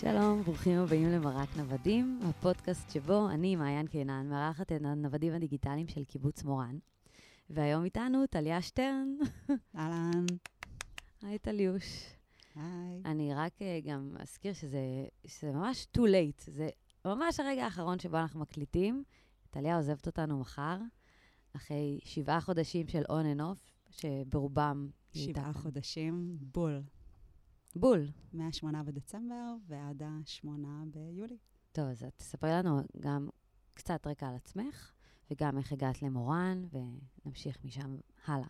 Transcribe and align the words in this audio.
שלום, 0.00 0.42
ברוכים 0.42 0.78
הבאים 0.78 1.08
למרק 1.08 1.56
נוודים, 1.56 2.20
הפודקאסט 2.22 2.90
שבו 2.90 3.30
אני, 3.30 3.56
מעיין 3.56 3.86
קינן, 3.86 4.28
מארחת 4.28 4.72
את 4.72 4.82
הנוודים 4.84 5.34
הדיגיטליים 5.34 5.88
של 5.88 6.04
קיבוץ 6.04 6.44
מורן. 6.44 6.78
והיום 7.50 7.84
איתנו 7.84 8.26
טליה 8.26 8.62
שטרן. 8.62 9.16
אהלן. 9.76 10.26
היי, 11.22 11.38
טליוש. 11.38 11.84
היי. 12.54 13.02
אני 13.04 13.34
רק 13.34 13.52
uh, 13.58 13.88
גם 13.88 14.16
אזכיר 14.20 14.52
שזה, 14.52 14.80
שזה 15.26 15.52
ממש 15.52 15.86
too 15.96 16.00
late. 16.00 16.42
זה 16.46 16.68
ממש 17.04 17.40
הרגע 17.40 17.64
האחרון 17.64 17.98
שבו 17.98 18.16
אנחנו 18.16 18.40
מקליטים. 18.40 19.04
טליה 19.50 19.76
עוזבת 19.76 20.06
אותנו 20.06 20.40
מחר, 20.40 20.78
אחרי 21.56 22.00
שבעה 22.04 22.40
חודשים 22.40 22.88
של 22.88 23.02
on 23.02 23.36
and 23.36 23.40
off, 23.40 23.90
שברובם... 23.90 24.88
שבעה 25.12 25.52
חודשים, 25.52 26.36
בול. 26.40 26.82
בול. 27.76 28.06
מה-8 28.32 28.82
בדצמבר 28.82 29.54
ועד 29.66 30.02
ה-8 30.02 30.48
ביולי. 30.86 31.36
טוב, 31.72 31.84
אז 31.84 32.04
את 32.04 32.12
תספרי 32.16 32.50
לנו 32.50 32.80
גם 33.00 33.28
קצת 33.74 34.06
רקע 34.06 34.28
על 34.28 34.34
עצמך, 34.34 34.92
וגם 35.30 35.58
איך 35.58 35.72
הגעת 35.72 36.02
למורן, 36.02 36.64
ונמשיך 36.70 37.64
משם 37.64 37.96
הלאה. 38.26 38.48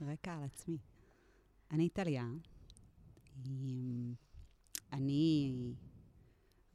רקע 0.00 0.34
על 0.34 0.44
עצמי. 0.44 0.78
אני 1.70 1.88
טליה. 1.88 2.26
אמ, 3.36 4.14
אני 4.92 5.54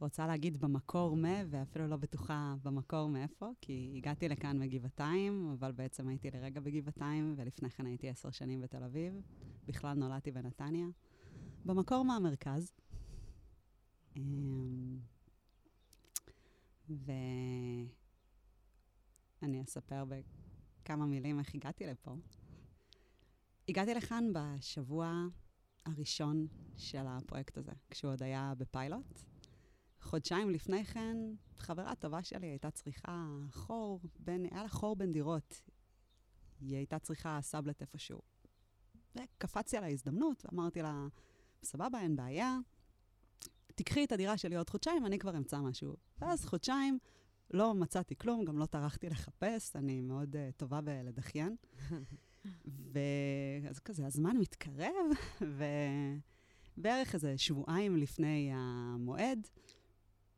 רוצה 0.00 0.26
להגיד 0.26 0.60
במקור 0.60 1.16
מ, 1.16 1.24
ואפילו 1.50 1.86
לא 1.86 1.96
בטוחה 1.96 2.54
במקור 2.62 3.08
מאיפה, 3.08 3.50
כי 3.60 3.92
הגעתי 3.96 4.28
לכאן 4.28 4.58
מגבעתיים, 4.58 5.50
אבל 5.58 5.72
בעצם 5.72 6.08
הייתי 6.08 6.30
לרגע 6.30 6.60
בגבעתיים, 6.60 7.34
ולפני 7.36 7.70
כן 7.70 7.86
הייתי 7.86 8.08
עשר 8.08 8.30
שנים 8.30 8.60
בתל 8.60 8.82
אביב. 8.84 9.20
בכלל 9.66 9.94
נולדתי 9.94 10.30
בנתניה. 10.30 10.86
במקור 11.64 12.04
מהמרכז. 12.04 12.72
אמ, 14.16 14.98
ואני 16.88 17.22
אספר 19.62 20.04
בכמה 20.04 21.06
מילים 21.06 21.38
איך 21.38 21.54
הגעתי 21.54 21.86
לפה. 21.86 22.16
הגעתי 23.68 23.94
לכאן 23.94 24.32
בשבוע 24.32 25.26
הראשון 25.86 26.46
של 26.76 27.06
הפרויקט 27.06 27.58
הזה, 27.58 27.72
כשהוא 27.90 28.12
עוד 28.12 28.22
היה 28.22 28.52
בפיילוט. 28.58 29.20
חודשיים 30.00 30.50
לפני 30.50 30.84
כן, 30.84 31.16
חברה 31.58 31.94
טובה 31.94 32.22
שלי 32.22 32.46
הייתה 32.46 32.70
צריכה 32.70 33.28
חור 33.50 34.00
בין, 34.18 34.46
היה 34.50 34.62
לה 34.62 34.68
חור 34.68 34.96
בין 34.96 35.12
דירות. 35.12 35.62
היא 36.60 36.76
הייתה 36.76 36.98
צריכה 36.98 37.38
סאבלט 37.42 37.80
איפשהו. 37.80 38.20
וקפצתי 39.14 39.76
על 39.76 39.84
ההזדמנות, 39.84 40.44
ואמרתי 40.44 40.82
לה, 40.82 41.06
סבבה, 41.62 42.00
אין 42.00 42.16
בעיה, 42.16 42.58
תקחי 43.66 44.04
את 44.04 44.12
הדירה 44.12 44.38
שלי 44.38 44.56
עוד 44.56 44.70
חודשיים, 44.70 45.06
אני 45.06 45.18
כבר 45.18 45.36
אמצא 45.36 45.60
משהו. 45.60 45.96
ואז 46.18 46.44
חודשיים 46.44 46.98
לא 47.50 47.74
מצאתי 47.74 48.16
כלום, 48.16 48.44
גם 48.44 48.58
לא 48.58 48.66
טרחתי 48.66 49.08
לחפש, 49.08 49.76
אני 49.76 50.00
מאוד 50.00 50.36
uh, 50.36 50.38
טובה 50.56 50.80
בלדחיין. 50.80 51.56
ואז 52.92 53.78
כזה, 53.78 54.06
הזמן 54.06 54.36
מתקרב, 54.36 55.06
ובערך 56.78 57.14
איזה 57.14 57.38
שבועיים 57.38 57.96
לפני 57.96 58.50
המועד, 58.54 59.48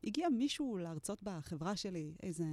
הגיע 0.05 0.29
מישהו 0.29 0.77
להרצות 0.77 1.23
בחברה 1.23 1.77
שלי, 1.77 2.15
איזה 2.23 2.45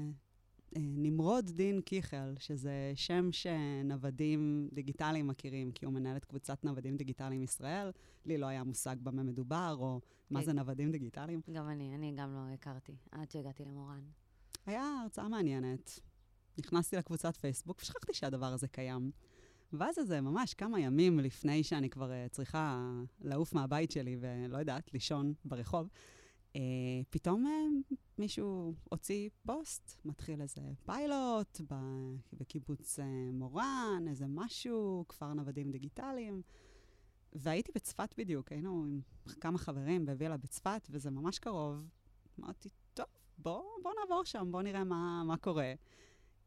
נמרוד 0.76 1.50
דין 1.50 1.82
קיכל, 1.82 2.36
שזה 2.40 2.92
שם 2.96 3.30
שנוודים 3.32 4.70
דיגיטליים 4.74 5.28
מכירים, 5.28 5.72
כי 5.72 5.86
הוא 5.86 5.94
מנהל 5.94 6.18
את 6.18 6.26
קבוצת 6.26 6.64
נוודים 6.64 6.98
דיגיטליים 6.98 7.44
ישראל. 7.44 7.91
לי 8.25 8.38
לא 8.38 8.46
היה 8.46 8.64
מושג 8.64 8.96
במה 9.03 9.24
מדובר, 9.24 9.75
או 9.80 10.02
מה. 10.30 10.44
זה 10.44 10.53
נוודים 10.53 10.91
דיגיטליים. 10.91 11.41
גם 11.52 11.69
אני, 11.69 11.96
אני 11.96 12.14
גם 12.16 12.34
לא 12.34 12.53
הכרתי, 12.53 12.96
עד 13.12 13.31
שהגעתי 13.31 13.66
למורן. 13.66 14.02
היה 14.66 15.00
הרצאה 15.03 15.30
מעניינת. 15.30 16.00
נכנסתי 16.58 16.96
לקבוצת 16.96 17.36
פייסבוק 17.36 17.81
ושכחתי 17.81 18.14
שהדבר 18.14 18.46
הזה 18.46 18.68
קיים. 18.68 19.12
ואז 19.74 20.00
איזה 20.00 20.22
ממש 20.22 20.53
כמה 20.53 20.80
ימים 20.80 21.20
לפני 21.20 21.64
שאני 21.64 21.90
כבר 21.90 22.09
uh, 22.09 22.30
צריכה 22.30 22.91
לעוף 23.22 23.53
מהבית 23.53 23.91
שלי 23.91 24.18
ולא 24.20 24.58
יודעת, 24.58 24.94
לישון 24.94 25.34
ברחוב, 25.46 25.90
uh, 26.53 26.59
פתאום 27.09 27.46
uh, 27.46 27.96
מישהו 28.18 28.74
הוציא 28.90 29.30
פוסט, 29.46 30.02
מתחיל 30.06 30.41
איזה 30.41 30.62
פיילוט 30.85 31.62
בקיבוץ 32.34 33.00
uh, 33.00 33.03
מורן, 33.34 34.06
איזה 34.08 34.25
משהו, 34.28 35.06
כפר 35.09 35.34
נוודים 35.34 35.72
דיגיטליים. 35.72 36.41
והייתי 37.34 37.72
בצפת 37.75 38.16
בדיוק, 38.18 38.52
היינו 38.52 38.85
עם 38.85 39.02
כמה 39.41 39.58
חברים 39.58 40.06
בווילה 40.06 40.38
בצפת, 40.38 40.88
וזה 40.90 41.12
ממש 41.12 41.40
קרוב. 41.40 41.90
אמרתי, 42.40 42.69
טוב, 42.94 43.06
בוא, 43.38 43.64
בוא 43.84 43.91
נעבור 44.00 44.25
שם, 44.25 44.47
בוא 44.52 44.62
נראה 44.62 44.84
מה, 44.84 45.24
מה 45.24 45.38
קורה. 45.38 45.74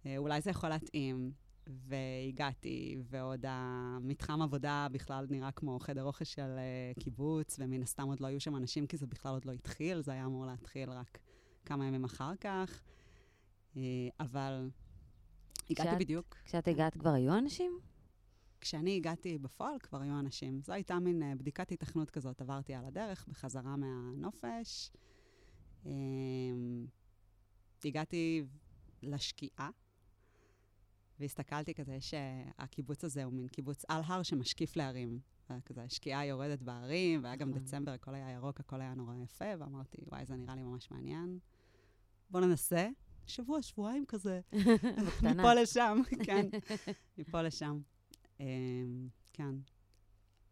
אה, 0.07 0.19
אולי 0.19 0.41
זה 0.41 0.51
יכול 0.51 0.69
להתאים. 0.69 1.33
והגעתי, 1.67 2.97
ועוד 3.03 3.45
המתחם 3.49 4.43
עבודה 4.43 4.87
בכלל 4.93 5.27
נראה 5.31 5.53
כמו 5.53 5.79
חדר 5.79 6.05
אוכל 6.05 6.25
של 6.25 6.57
uh, 6.97 7.01
קיבוץ, 7.03 7.57
ומן 7.59 7.83
הסתם 7.83 8.09
עוד 8.09 8.21
לא 8.21 8.27
היו 8.27 8.41
שם 8.41 8.57
אנשים, 8.57 8.87
כי 8.87 8.97
זה 8.97 9.07
בכלל 9.07 9.33
עוד 9.33 9.45
לא 9.45 9.53
התחיל, 9.53 10.01
זה 10.03 10.13
היה 10.13 10.25
אמור 10.25 10.47
להתחיל 10.47 10.91
רק 10.91 11.19
כמה 11.65 11.87
ימים 11.87 12.05
אחר 12.05 12.33
כך. 12.41 12.83
Uh, 13.75 13.79
אבל 14.21 14.71
הגעתי 15.71 15.91
כשאת- 15.91 15.99
בדיוק. 15.99 16.37
כשאת 16.45 16.69
הגעת 16.69 16.97
כבר 16.99 17.11
היו 17.11 17.39
אנשים? 17.39 17.79
כשאני 18.61 18.97
הגעתי 18.97 19.39
בפועל, 19.39 19.79
כבר 19.79 20.01
היו 20.01 20.19
אנשים. 20.19 20.61
זו 20.63 20.73
הייתה 20.73 20.99
מין 20.99 21.23
uh, 21.23 21.39
בדיקת 21.39 21.73
התכנות 21.73 22.11
כזאת, 22.11 22.41
עברתי 22.41 22.75
על 22.75 22.85
הדרך 22.85 23.29
בחזרה 23.29 23.77
מהנופש. 23.77 24.91
Um, 25.85 25.89
הגעתי 27.85 28.45
לשקיעה, 29.03 29.71
והסתכלתי 31.21 31.75
כזה 31.75 31.97
שהקיבוץ 32.01 33.05
הזה 33.05 33.25
הוא 33.25 33.33
מין 33.33 33.49
קיבוץ 33.49 33.85
על 33.89 34.03
הר 34.07 34.23
שמשקיף 34.23 34.77
להרים. 34.77 35.21
כזה, 35.65 35.85
שקיעה 35.89 36.27
יורדת 36.27 36.63
בהרים, 36.63 37.25
והיה 37.25 37.37
גם 37.37 37.51
נכון. 37.51 37.63
דצמבר, 37.63 37.93
הכל 37.93 38.15
היה 38.15 38.31
ירוק, 38.31 38.61
הכל 38.61 38.81
היה 38.81 38.95
נורא 38.95 39.15
יפה, 39.15 39.45
ואמרתי, 39.59 39.97
וואי, 40.07 40.27
זה 40.27 40.37
נראה 40.37 40.55
לי 40.55 40.63
ממש 40.63 40.91
מעניין. 40.91 41.39
בוא 42.31 42.41
ננסה. 42.41 42.89
שבוע, 43.27 43.63
שבועיים 43.63 44.05
כזה. 44.09 44.41
בקטנה. 45.07 45.35
מפה 45.35 45.55
לשם, 45.55 46.01
כן. 46.27 46.47
מפה 47.19 47.43
לשם. 47.43 47.81
אמ, 48.41 49.09
כן. 49.33 49.55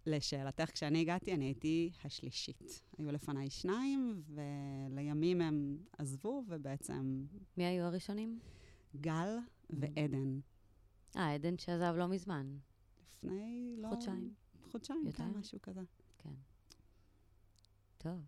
לשאלתך, 0.06 0.70
כשאני 0.72 1.00
הגעתי, 1.00 1.34
אני 1.34 1.44
הייתי 1.44 1.90
השלישית. 2.04 2.82
היו 2.98 3.12
לפניי 3.12 3.50
שניים, 3.50 4.22
ולימים 4.28 5.40
הם 5.40 5.78
עזבו, 5.98 6.44
ובעצם 6.48 7.24
מי 7.56 7.64
היו 7.64 7.84
הראשונים? 7.84 8.38
גל 9.00 9.36
ועדן. 9.70 10.38
אה, 11.16 11.34
עדן 11.34 11.58
שעזב 11.58 11.94
לא 11.96 12.08
מזמן. 12.08 12.56
לפני, 13.22 13.74
לא... 13.78 13.88
חודשיים. 13.88 14.34
חודשיים, 14.70 15.06
יותר? 15.06 15.19
כן, 15.19 15.38
משהו 15.38 15.62
כזה. 15.62 15.80
כן. 16.19 16.34
טוב. 17.98 18.20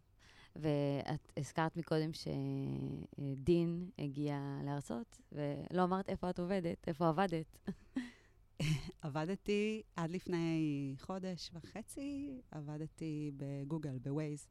ואת 0.56 1.32
הזכרת 1.36 1.76
מקודם 1.76 2.10
שדין 2.12 3.90
הגיע 3.98 4.60
להרצות, 4.64 5.20
ולא 5.32 5.84
אמרת 5.84 6.08
איפה 6.08 6.30
את 6.30 6.38
עובדת, 6.38 6.88
איפה 6.88 7.08
עבדת. 7.08 7.58
עבדתי 9.02 9.82
עד 9.96 10.10
לפני 10.10 10.94
חודש 10.98 11.50
וחצי, 11.52 12.40
עבדתי 12.50 13.30
בגוגל, 13.36 13.98
בווייז. 13.98 14.46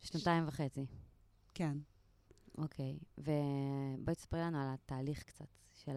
שנתיים 0.00 0.48
וחצי. 0.48 0.86
כן. 1.54 1.78
אוקיי. 2.58 2.98
ובואי 3.18 4.14
תספרי 4.14 4.40
לנו 4.40 4.58
על 4.58 4.68
התהליך 4.74 5.22
קצת, 5.22 5.48
של 5.74 5.96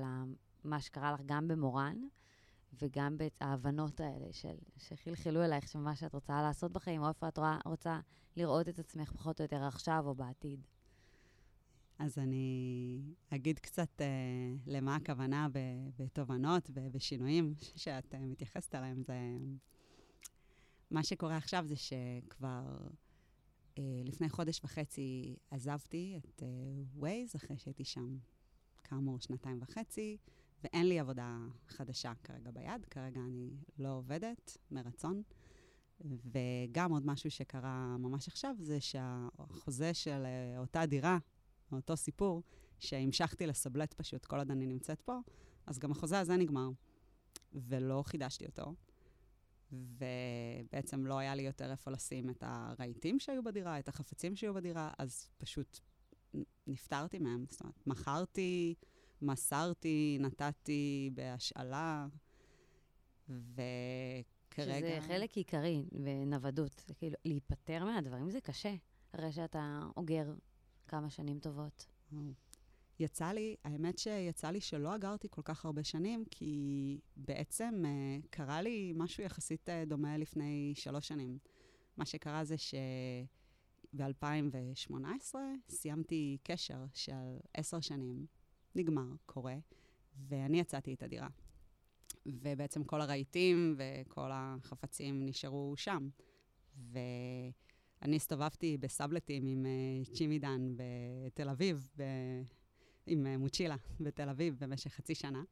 מה 0.67 0.81
שקרה 0.81 1.11
לך 1.11 1.21
גם 1.25 1.47
במורן, 1.47 1.97
וגם 2.81 3.17
בעצם 3.17 3.45
ההבנות 3.45 3.99
האלה 3.99 4.33
של, 4.33 4.55
שחלחלו 4.77 5.43
אלייך, 5.43 5.67
שמה 5.67 5.95
שאת 5.95 6.13
רוצה 6.13 6.41
לעשות 6.41 6.71
בחיים, 6.71 7.03
או 7.03 7.09
איפה 7.09 7.27
את 7.27 7.37
רואה, 7.37 7.57
רוצה 7.65 7.99
לראות 8.35 8.69
את 8.69 8.79
עצמך 8.79 9.11
פחות 9.11 9.39
או 9.39 9.43
יותר 9.43 9.63
עכשיו 9.63 10.03
או 10.05 10.15
בעתיד. 10.15 10.67
אז 11.99 12.17
אני 12.17 13.01
אגיד 13.29 13.59
קצת 13.59 14.01
אה, 14.01 14.05
למה 14.65 14.95
הכוונה 14.95 15.47
בתובנות 15.97 16.69
ובשינויים 16.73 17.53
שאת 17.75 18.13
אה, 18.13 18.19
מתייחסת 18.19 18.75
אליהם. 18.75 19.03
זה... 19.03 19.13
מה 20.91 21.03
שקורה 21.03 21.37
עכשיו 21.37 21.65
זה 21.67 21.75
שכבר 21.75 22.77
אה, 23.77 24.01
לפני 24.03 24.29
חודש 24.29 24.63
וחצי 24.63 25.35
עזבתי 25.51 26.17
את 26.17 26.43
אה, 26.43 26.47
Waze, 27.01 27.35
אחרי 27.35 27.57
שהייתי 27.57 27.83
שם 27.83 28.17
כאמור 28.83 29.19
שנתיים 29.19 29.59
וחצי, 29.61 30.17
ואין 30.63 30.87
לי 30.89 30.99
עבודה 30.99 31.37
חדשה 31.67 32.13
כרגע 32.23 32.51
ביד. 32.51 32.85
כרגע 32.85 33.19
אני 33.19 33.49
לא 33.79 33.89
עובדת 33.89 34.57
מרצון. 34.71 35.23
וגם 36.01 36.91
עוד 36.91 37.05
משהו 37.05 37.31
שקרה 37.31 37.97
ממש 37.99 38.27
עכשיו, 38.27 38.55
זה 38.59 38.79
שהחוזה 38.81 39.93
של 39.93 40.23
אה, 40.25 40.59
אותה 40.59 40.85
דירה, 40.85 41.17
אותו 41.71 41.97
סיפור, 41.97 42.43
שהמשכתי 42.79 43.47
לסבלט 43.47 43.93
פשוט 43.93 44.25
כל 44.25 44.37
עוד 44.37 44.51
אני 44.51 44.65
נמצאת 44.65 45.01
פה, 45.01 45.19
אז 45.65 45.79
גם 45.79 45.91
החוזה 45.91 46.19
הזה 46.19 46.35
נגמר, 46.35 46.69
ולא 47.53 48.03
חידשתי 48.05 48.45
אותו. 48.45 48.73
ובעצם 49.71 51.05
לא 51.05 51.17
היה 51.17 51.35
לי 51.35 51.41
יותר 51.43 51.71
איפה 51.71 51.91
לשים 51.91 52.29
את 52.29 52.43
הרהיטים 52.47 53.19
שהיו 53.19 53.43
בדירה, 53.43 53.79
את 53.79 53.87
החפצים 53.87 54.35
שהיו 54.35 54.53
בדירה, 54.53 54.91
אז 54.97 55.29
פשוט 55.37 55.79
נפטרתי 56.67 57.19
מהם. 57.19 57.45
זאת 57.49 57.61
אומרת, 57.61 57.87
מכרתי, 57.87 58.75
מסרתי, 59.21 60.17
נתתי 60.21 61.09
בהשאלה, 61.13 62.07
וכרגע... 63.29 64.23
שזה 64.55 64.97
חלק 65.07 65.37
עיקרי 65.37 65.85
בנוודות. 65.91 66.83
כאילו, 66.97 67.15
להיפטר 67.25 67.85
מהדברים 67.85 68.29
זה 68.29 68.41
קשה, 68.41 68.75
הרי 69.13 69.31
שאתה 69.31 69.81
אוגר 69.97 70.33
כמה 70.87 71.09
שנים 71.09 71.39
טובות. 71.39 71.85
יצא 72.99 73.31
לי, 73.31 73.55
האמת 73.63 73.97
שיצא 73.97 74.49
לי 74.49 74.61
שלא 74.61 74.95
אגרתי 74.95 75.27
כל 75.31 75.41
כך 75.45 75.65
הרבה 75.65 75.83
שנים, 75.83 76.23
כי 76.31 76.99
בעצם 77.15 77.83
uh, 77.83 77.87
קרה 78.29 78.61
לי 78.61 78.93
משהו 78.95 79.23
יחסית 79.23 79.69
uh, 79.69 79.71
דומה 79.87 80.17
לפני 80.17 80.73
שלוש 80.75 81.07
שנים. 81.07 81.37
מה 81.97 82.05
שקרה 82.05 82.43
זה 82.43 82.55
שב-2018 82.57 85.35
סיימתי 85.69 86.37
קשר 86.43 86.85
של 86.93 87.37
עשר 87.53 87.79
שנים, 87.79 88.25
נגמר, 88.77 89.07
קורה, 89.25 89.55
ואני 90.27 90.59
יצאתי 90.59 90.93
את 90.93 91.03
הדירה. 91.03 91.27
ובעצם 92.25 92.83
כל 92.83 93.01
הרהיטים 93.01 93.75
וכל 93.77 94.29
החפצים 94.33 95.25
נשארו 95.25 95.73
שם. 95.77 96.09
ואני 96.91 98.15
הסתובבתי 98.15 98.77
בסבלטים 98.77 99.47
עם 99.47 99.65
uh, 99.65 100.13
צ'ימי 100.13 100.39
דן 100.39 100.75
בתל 100.75 101.49
אביב, 101.49 101.89
ב- 101.97 102.03
עם 103.07 103.25
uh, 103.25 103.37
מוצ'ילה 103.37 103.75
בתל 103.99 104.29
אביב 104.29 104.55
במשך 104.59 104.91
חצי 104.93 105.15
שנה. 105.15 105.43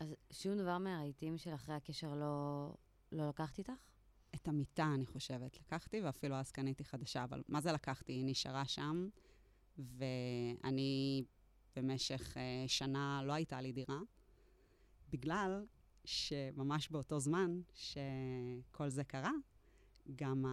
אז 0.00 0.14
שום 0.30 0.58
דבר 0.58 0.78
מהרהיטים 0.78 1.38
של 1.38 1.54
אחרי 1.54 1.74
הקשר 1.74 2.14
לא, 2.14 2.74
לא 3.12 3.28
לקחת 3.28 3.58
איתך? 3.58 3.72
את 4.34 4.48
המיטה, 4.48 4.90
אני 4.94 5.06
חושבת, 5.06 5.58
לקחתי, 5.60 6.00
ואפילו 6.00 6.34
אז 6.34 6.50
קניתי 6.50 6.84
חדשה, 6.84 7.24
אבל 7.24 7.42
מה 7.48 7.60
זה 7.60 7.72
לקחתי? 7.72 8.12
היא 8.12 8.24
נשארה 8.24 8.64
שם, 8.64 9.08
ואני 9.78 11.24
במשך 11.76 12.36
uh, 12.36 12.68
שנה 12.68 13.22
לא 13.24 13.32
הייתה 13.32 13.60
לי 13.60 13.72
דירה, 13.72 14.00
בגלל 15.12 15.64
שממש 16.04 16.88
באותו 16.88 17.20
זמן 17.20 17.60
שכל 17.74 18.88
זה 18.88 19.04
קרה, 19.04 19.32
גם 20.16 20.44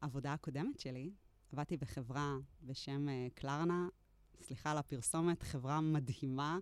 העבודה 0.00 0.32
הקודמת 0.32 0.80
שלי, 0.80 1.10
עבדתי 1.52 1.76
בחברה 1.76 2.36
בשם 2.62 3.08
uh, 3.08 3.34
קלרנה, 3.34 3.88
סליחה 4.42 4.70
על 4.70 4.78
הפרסומת, 4.78 5.42
חברה 5.42 5.80
מדהימה. 5.80 6.58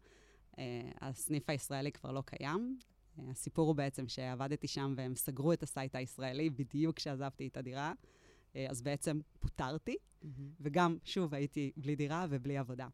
Uh, 0.53 0.57
הסניף 1.01 1.51
הישראלי 1.51 1.93
כבר 1.93 2.13
לא 2.13 2.23
קיים. 2.27 2.79
Uh, 2.79 3.21
הסיפור 3.31 3.67
הוא 3.67 3.77
בעצם 3.77 4.09
שעבדתי 4.09 4.69
שם 4.69 4.95
והם 4.97 5.15
סגרו 5.15 5.53
את 5.53 5.63
ה 5.63 5.69
site 5.69 5.95
הישראלי 5.95 6.51
בדיוק 6.51 6.97
כשעזבתי 6.97 7.47
את 7.47 7.57
הדירה. 7.57 7.93
Uh, 7.93 8.57
אז 8.71 8.83
בעצם 8.83 9.21
פוטרתי, 9.41 9.97
mm-hmm. 9.97 10.27
וגם, 10.61 10.97
שוב, 11.05 11.35
הייתי 11.35 11.73
בלי 11.77 11.97
דירה 11.97 12.27
ובלי 12.31 12.59
עבודה. 12.59 12.89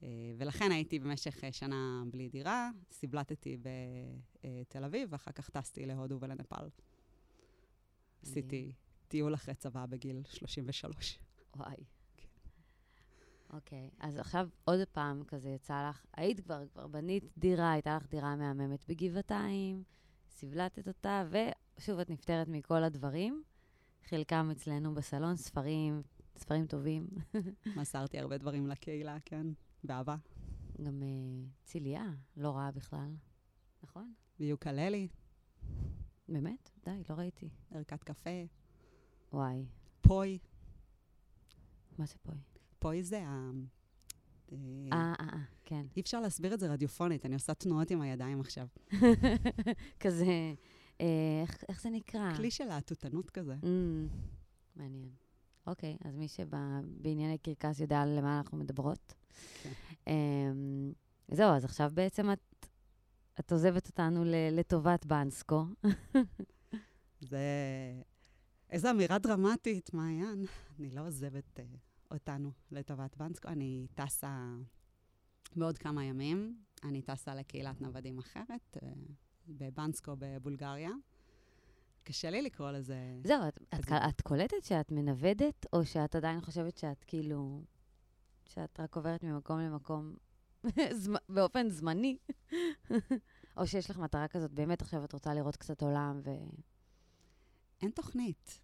Uh, 0.00 0.04
ולכן 0.38 0.72
הייתי 0.72 0.98
במשך 0.98 1.44
uh, 1.44 1.52
שנה 1.52 2.02
בלי 2.10 2.28
דירה, 2.28 2.70
סיבלטתי 2.92 3.56
בתל 3.56 4.84
אביב, 4.84 5.08
ואחר 5.12 5.32
כך 5.32 5.50
טסתי 5.50 5.86
להודו 5.86 6.18
ולנפאל. 6.20 6.68
עשיתי 8.22 8.72
טיול 9.08 9.34
אחרי 9.34 9.54
צבא 9.54 9.86
בגיל 9.86 10.22
33. 10.28 11.18
וואי. 11.56 11.76
אוקיי, 13.52 13.90
okay, 13.92 13.96
אז 14.06 14.18
עכשיו 14.18 14.48
עוד 14.64 14.88
פעם 14.92 15.24
כזה 15.24 15.50
יצא 15.50 15.88
לך, 15.88 16.04
היית 16.16 16.40
כבר, 16.40 16.66
כבר 16.72 16.86
בנית 16.86 17.24
דירה, 17.38 17.72
הייתה 17.72 17.96
לך 17.96 18.06
דירה 18.06 18.36
מהממת 18.36 18.84
בגבעתיים, 18.88 19.82
סבלטת 20.30 20.88
אותה, 20.88 21.28
ושוב, 21.30 21.98
את 21.98 22.10
נפטרת 22.10 22.48
מכל 22.48 22.84
הדברים. 22.84 23.42
חלקם 24.08 24.50
אצלנו 24.52 24.94
בסלון, 24.94 25.36
ספרים, 25.36 26.02
ספרים 26.36 26.66
טובים. 26.66 27.06
מסרתי 27.76 28.18
הרבה 28.18 28.38
דברים 28.38 28.66
לקהילה, 28.66 29.16
כן, 29.24 29.46
באהבה. 29.86 30.16
גם 30.82 31.02
uh, 31.02 31.64
ציליה, 31.64 32.04
לא 32.36 32.50
רעה 32.56 32.70
בכלל, 32.70 33.14
נכון? 33.82 34.12
ויוקללי. 34.40 35.08
באמת? 36.28 36.70
די, 36.84 37.02
לא 37.08 37.14
ראיתי. 37.14 37.48
ערכת 37.70 38.04
קפה. 38.04 38.44
וואי. 39.32 39.66
פוי. 40.00 40.38
מה 41.98 42.06
זה 42.06 42.14
פוי? 42.22 42.36
פוי 42.78 43.02
זה 43.02 43.22
ה... 43.26 43.50
אה, 44.52 44.56
אה, 44.92 45.14
אה, 45.20 45.38
כן. 45.64 45.86
אי 45.96 46.00
אפשר 46.00 46.20
להסביר 46.20 46.54
את 46.54 46.60
זה 46.60 46.72
רדיופונית, 46.72 47.26
אני 47.26 47.34
עושה 47.34 47.54
תנועות 47.54 47.90
עם 47.90 48.00
הידיים 48.00 48.40
עכשיו. 48.40 48.66
כזה, 50.00 50.54
אה, 51.00 51.42
איך, 51.42 51.64
איך 51.68 51.80
זה 51.80 51.90
נקרא? 51.90 52.36
כלי 52.36 52.50
של 52.50 52.64
להטוטנות 52.64 53.30
כזה. 53.30 53.54
Mm, 53.62 53.66
מעניין. 54.76 55.08
אוקיי, 55.66 55.96
אז 56.04 56.16
מי 56.16 56.28
שבענייני 56.28 57.38
קרקס 57.38 57.80
יודע 57.80 58.02
על 58.02 58.20
מה 58.20 58.38
אנחנו 58.38 58.58
מדברות. 58.58 59.14
כן. 59.62 59.72
אה, 60.08 60.52
זהו, 61.28 61.50
אז 61.50 61.64
עכשיו 61.64 61.90
בעצם 61.94 62.32
את, 62.32 62.66
את 63.40 63.52
עוזבת 63.52 63.86
אותנו 63.86 64.24
לטובת 64.52 65.06
בנסקו. 65.06 65.64
זה... 67.30 67.40
איזו 68.70 68.90
אמירה 68.90 69.18
דרמטית, 69.18 69.94
מעיין. 69.94 70.44
אני 70.78 70.90
לא 70.90 71.06
עוזבת... 71.06 71.58
Uh... 71.58 71.86
אותנו 72.10 72.50
לטובת 72.70 73.16
בנסקו. 73.16 73.48
אני 73.48 73.86
טסה 73.94 74.54
בעוד 75.56 75.78
כמה 75.78 76.04
ימים, 76.04 76.62
אני 76.84 77.02
טסה 77.02 77.34
לקהילת 77.34 77.80
נוודים 77.80 78.18
אחרת, 78.18 78.76
אה, 78.82 78.88
בבנסקו 79.48 80.12
בבולגריה. 80.18 80.90
קשה 82.06 82.30
לי 82.30 82.42
לקרוא 82.42 82.70
לזה... 82.70 82.96
זהו, 83.24 83.48
את, 83.48 83.60
את, 83.74 83.92
את 84.08 84.20
קולטת 84.20 84.64
שאת 84.64 84.92
מנוודת, 84.92 85.66
או 85.72 85.84
שאת 85.84 86.14
עדיין 86.14 86.40
חושבת 86.40 86.76
שאת 86.76 87.04
כאילו... 87.04 87.62
שאת 88.44 88.80
רק 88.80 88.96
עוברת 88.96 89.22
ממקום 89.22 89.60
למקום 89.60 90.14
באופן 91.34 91.68
זמני? 91.68 92.16
או 93.56 93.66
שיש 93.66 93.90
לך 93.90 93.98
מטרה 93.98 94.28
כזאת, 94.28 94.52
באמת 94.52 94.82
עכשיו 94.82 95.04
את 95.04 95.12
רוצה 95.12 95.34
לראות 95.34 95.56
קצת 95.56 95.82
עולם 95.82 96.20
ו... 96.24 96.30
אין 97.82 97.90
תוכנית. 97.90 98.60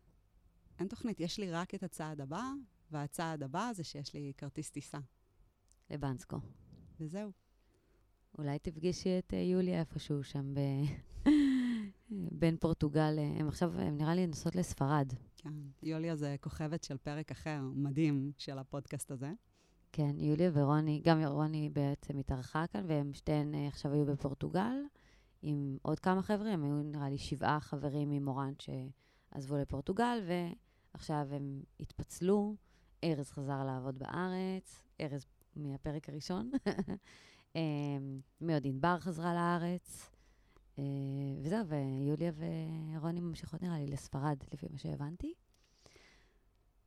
אין 0.79 0.89
תוכנית. 0.89 1.21
יש 1.21 1.39
לי 1.39 1.51
רק 1.51 1.75
את 1.75 1.83
הצעד 1.83 2.21
הבא, 2.21 2.43
והצעד 2.91 3.43
הבא 3.43 3.71
זה 3.75 3.85
שיש 3.85 4.15
לי 4.15 4.33
כרטיס 4.37 4.71
טיסה. 4.71 4.99
לבנסקו. 5.91 6.37
וזהו. 7.01 7.31
אולי 8.39 8.59
תפגשי 8.59 9.19
את 9.19 9.33
uh, 9.33 9.37
יוליה 9.37 9.81
איפשהו 9.81 10.25
שם 10.25 10.55
ב... 10.55 10.59
בין 12.33 12.57
פורטוגל, 12.57 13.15
אה, 13.19 13.33
הם 13.39 13.49
עכשיו, 13.49 13.81
הם 13.81 13.97
נראה 13.97 14.15
לי 14.15 14.27
נוסעות 14.27 14.57
לספרד. 14.57 15.13
כן, 15.37 15.55
יוליה 15.83 16.17
זה 16.17 16.37
כוכבת 16.41 16.85
של 16.85 16.97
פרק 16.97 17.31
אחר, 17.31 17.61
מדהים, 17.75 18.33
של 18.39 18.59
הפודקאסט 18.59 19.11
הזה. 19.11 19.33
כן, 19.93 20.19
יוליה 20.19 20.51
ורוני, 20.55 21.01
גם 21.05 21.25
רוני 21.25 21.71
בעצם 21.73 22.19
התארחה 22.19 22.67
כאן, 22.67 22.85
והם 22.87 23.15
שתיהן 23.15 23.55
uh, 23.55 23.57
עכשיו 23.69 23.93
היו 23.93 24.07
בפורטוגל, 24.07 24.77
עם 25.43 25.77
עוד 25.83 25.99
כמה 25.99 26.23
חברים, 26.23 26.53
הם 26.53 26.65
היו 26.65 26.83
נראה 26.83 27.11
לי 27.11 27.19
שבעה 27.19 27.61
חברים 27.61 28.11
ממורן 28.11 28.53
שעזבו 28.59 29.57
לפורטוגל, 29.57 30.19
ועכשיו 30.95 31.27
הם 31.31 31.63
התפצלו. 31.81 32.57
ארז 33.05 33.31
חזר 33.31 33.65
לעבוד 33.65 33.99
בארץ, 33.99 34.83
ארז 35.01 35.27
מהפרק 35.57 36.09
הראשון. 36.09 36.51
מי 38.41 38.55
עוד 38.55 38.67
ענבר 38.67 38.99
חזרה 39.01 39.35
לארץ. 39.35 40.12
אה, 40.79 40.85
וזהו, 41.43 41.67
ויוליה 41.67 42.33
ורוני 42.37 43.21
ממשיכות 43.21 43.63
נראה 43.63 43.79
לי 43.79 43.87
לספרד, 43.87 44.39
לפי 44.53 44.67
מה 44.71 44.79
שהבנתי. 44.79 45.35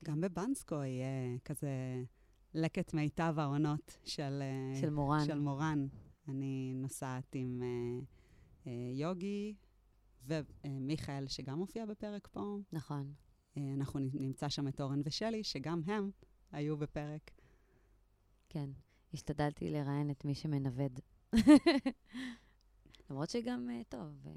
גם 0.03 0.21
בבנסקו 0.21 0.75
יהיה 0.75 1.39
כזה 1.45 2.03
לקט 2.53 2.93
מיטב 2.93 3.35
העונות 3.37 3.97
של, 4.03 4.41
אה, 4.41 4.81
של 4.81 4.89
מורן. 4.89 5.25
של 5.25 5.39
מורן. 5.39 5.87
אני 6.27 6.73
נוסעת 6.75 7.35
עם 7.35 7.61
uh, 8.63 8.69
יוגי 8.93 9.55
ומיכאל, 10.25 11.27
שגם 11.27 11.57
מופיע 11.57 11.85
בפרק 11.85 12.27
פה. 12.31 12.57
נכון. 12.71 13.13
אה, 13.57 13.73
אנחנו 13.73 13.99
נמצא 13.99 14.49
שם 14.49 14.67
את 14.67 14.81
אורן 14.81 15.01
ושלי, 15.05 15.43
שגם 15.43 15.81
הם 15.85 16.11
היו 16.51 16.77
בפרק. 16.77 17.31
כן, 18.49 18.69
השתדלתי 19.13 19.69
לראיין 19.69 20.11
את 20.11 20.25
מי 20.25 20.35
שמנווד. 20.35 20.99
למרות 23.09 23.29
שגם, 23.29 23.69
אה, 23.69 23.81
טוב, 23.89 24.27
אה, 24.27 24.31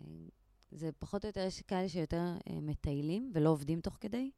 זה 0.71 0.91
פחות 0.99 1.25
או 1.25 1.29
יותר, 1.29 1.41
יש 1.41 1.63
כאלה 1.63 1.89
שיותר 1.89 2.37
מטיילים 2.63 3.31
ולא 3.35 3.51
עובדים 3.51 3.81
תוך 3.81 3.97
כדי. 4.01 4.31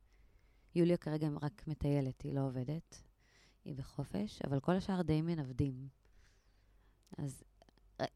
יוליה 0.74 0.96
כרגע 0.96 1.28
רק 1.42 1.66
מטיילת, 1.66 2.22
היא 2.22 2.34
לא 2.34 2.40
עובדת, 2.40 3.02
היא 3.64 3.74
בחופש, 3.74 4.42
אבל 4.46 4.60
כל 4.60 4.72
השאר 4.72 5.02
די 5.02 5.22
מנוודים. 5.22 5.88
אז 7.18 7.42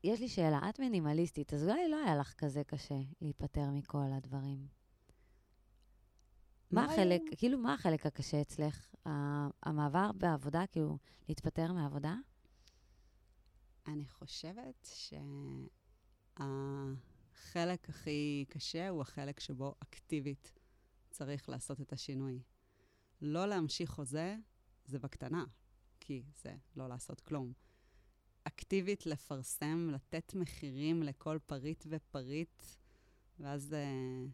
יש 0.04 0.20
לי 0.20 0.28
שאלה, 0.28 0.60
את 0.68 0.78
מינימליסטית, 0.80 1.54
אז 1.54 1.62
אולי 1.62 1.88
לא 1.88 1.96
היה 2.04 2.16
לך 2.16 2.34
כזה 2.34 2.64
קשה 2.64 2.98
להיפטר 3.20 3.70
מכל 3.70 4.12
הדברים. 4.16 4.66
מה 6.70 6.84
החלק, 6.84 7.22
כאילו, 7.36 7.58
מה 7.58 7.74
החלק 7.74 8.06
הקשה 8.06 8.40
אצלך? 8.40 8.94
המעבר 9.62 10.10
בעבודה, 10.12 10.66
כאילו, 10.66 10.98
להתפטר 11.28 11.72
מעבודה? 11.72 12.14
אני 13.86 14.08
חושבת 14.08 14.88
החלק 16.36 17.88
הכי 17.88 18.44
קשה 18.48 18.88
הוא 18.88 19.00
החלק 19.00 19.40
שבו 19.40 19.74
אקטיבית 19.82 20.52
צריך 21.10 21.48
לעשות 21.48 21.80
את 21.80 21.92
השינוי. 21.92 22.42
לא 23.20 23.46
להמשיך 23.46 23.90
חוזה 23.90 24.36
זה 24.84 24.98
בקטנה, 24.98 25.44
כי 26.00 26.22
זה 26.42 26.56
לא 26.76 26.88
לעשות 26.88 27.20
כלום. 27.20 27.52
אקטיבית 28.44 29.06
לפרסם, 29.06 29.90
לתת 29.92 30.34
מחירים 30.34 31.02
לכל 31.02 31.38
פריט 31.46 31.84
ופריט, 31.88 32.62
ואז 33.38 33.74
uh, 33.74 34.28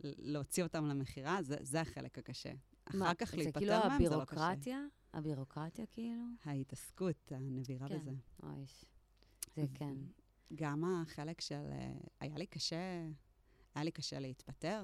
להוציא 0.00 0.62
אותם 0.62 0.86
למכירה, 0.86 1.42
זה, 1.42 1.56
זה 1.60 1.80
החלק 1.80 2.18
הקשה. 2.18 2.52
מה, 2.94 3.06
אחר 3.06 3.14
כך 3.14 3.34
להיפטר 3.34 3.60
כאילו 3.60 3.72
מהם 3.72 4.04
זה 4.04 4.16
לא 4.16 4.24
קשה. 4.24 4.40
הבירוקרטיה? 4.40 4.84
הבירוקרטיה 5.12 5.86
כאילו? 5.86 6.22
ההתעסקות, 6.44 7.32
הנבירה 7.32 7.88
כן. 7.88 7.98
בזה. 7.98 8.10
אוי, 8.42 8.64
זה 9.56 9.66
כן. 9.74 9.94
גם 10.54 10.84
החלק 10.84 11.40
של... 11.40 11.68
אה, 11.72 11.92
היה 12.20 12.36
לי 12.36 12.46
קשה, 12.46 13.06
היה 13.74 13.84
לי 13.84 13.90
קשה 13.90 14.18
להתפטר. 14.18 14.82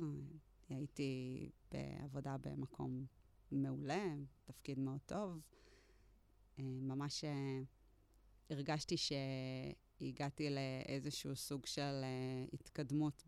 הייתי 0.68 1.50
בעבודה 1.72 2.36
במקום 2.38 3.06
מעולה, 3.50 4.14
תפקיד 4.44 4.78
מאוד 4.78 5.00
טוב. 5.06 5.40
אה, 6.58 6.64
ממש 6.64 7.24
אה, 7.24 7.60
הרגשתי 8.50 8.96
שהגעתי 8.96 10.48
לאיזשהו 10.50 11.36
סוג 11.36 11.66
של 11.66 12.04
התקדמות 12.52 13.24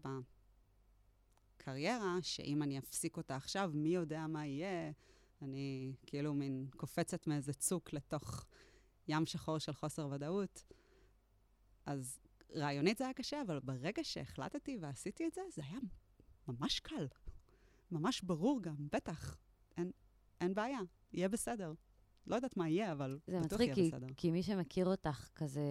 בקריירה, 1.58 2.16
שאם 2.22 2.62
אני 2.62 2.78
אפסיק 2.78 3.16
אותה 3.16 3.36
עכשיו, 3.36 3.70
מי 3.74 3.88
יודע 3.88 4.26
מה 4.26 4.46
יהיה? 4.46 4.92
אני 5.42 5.92
כאילו 6.06 6.34
מין 6.34 6.66
קופצת 6.76 7.26
מאיזה 7.26 7.52
צוק 7.52 7.92
לתוך 7.92 8.46
ים 9.08 9.26
שחור 9.26 9.58
של 9.58 9.72
חוסר 9.72 10.08
ודאות. 10.08 10.64
אז 11.86 12.18
רעיונית 12.54 12.98
זה 12.98 13.04
היה 13.04 13.12
קשה, 13.12 13.42
אבל 13.42 13.60
ברגע 13.60 14.04
שהחלטתי 14.04 14.78
ועשיתי 14.80 15.26
את 15.26 15.34
זה, 15.34 15.40
זה 15.54 15.62
היה 15.64 15.78
ממש 16.48 16.80
קל. 16.80 17.06
ממש 17.90 18.22
ברור 18.22 18.62
גם, 18.62 18.76
בטח. 18.92 19.36
אין, 19.76 19.90
אין 20.40 20.54
בעיה, 20.54 20.80
יהיה 21.12 21.28
בסדר. 21.28 21.72
לא 22.26 22.34
יודעת 22.34 22.56
מה 22.56 22.68
יהיה, 22.68 22.92
אבל 22.92 23.18
זה 23.26 23.40
בטוח 23.40 23.44
מצחיק, 23.44 23.60
יהיה 23.60 23.74
כי, 23.74 23.88
בסדר. 23.88 24.06
כי 24.16 24.30
מי 24.30 24.42
שמכיר 24.42 24.86
אותך 24.86 25.28
כזה, 25.34 25.62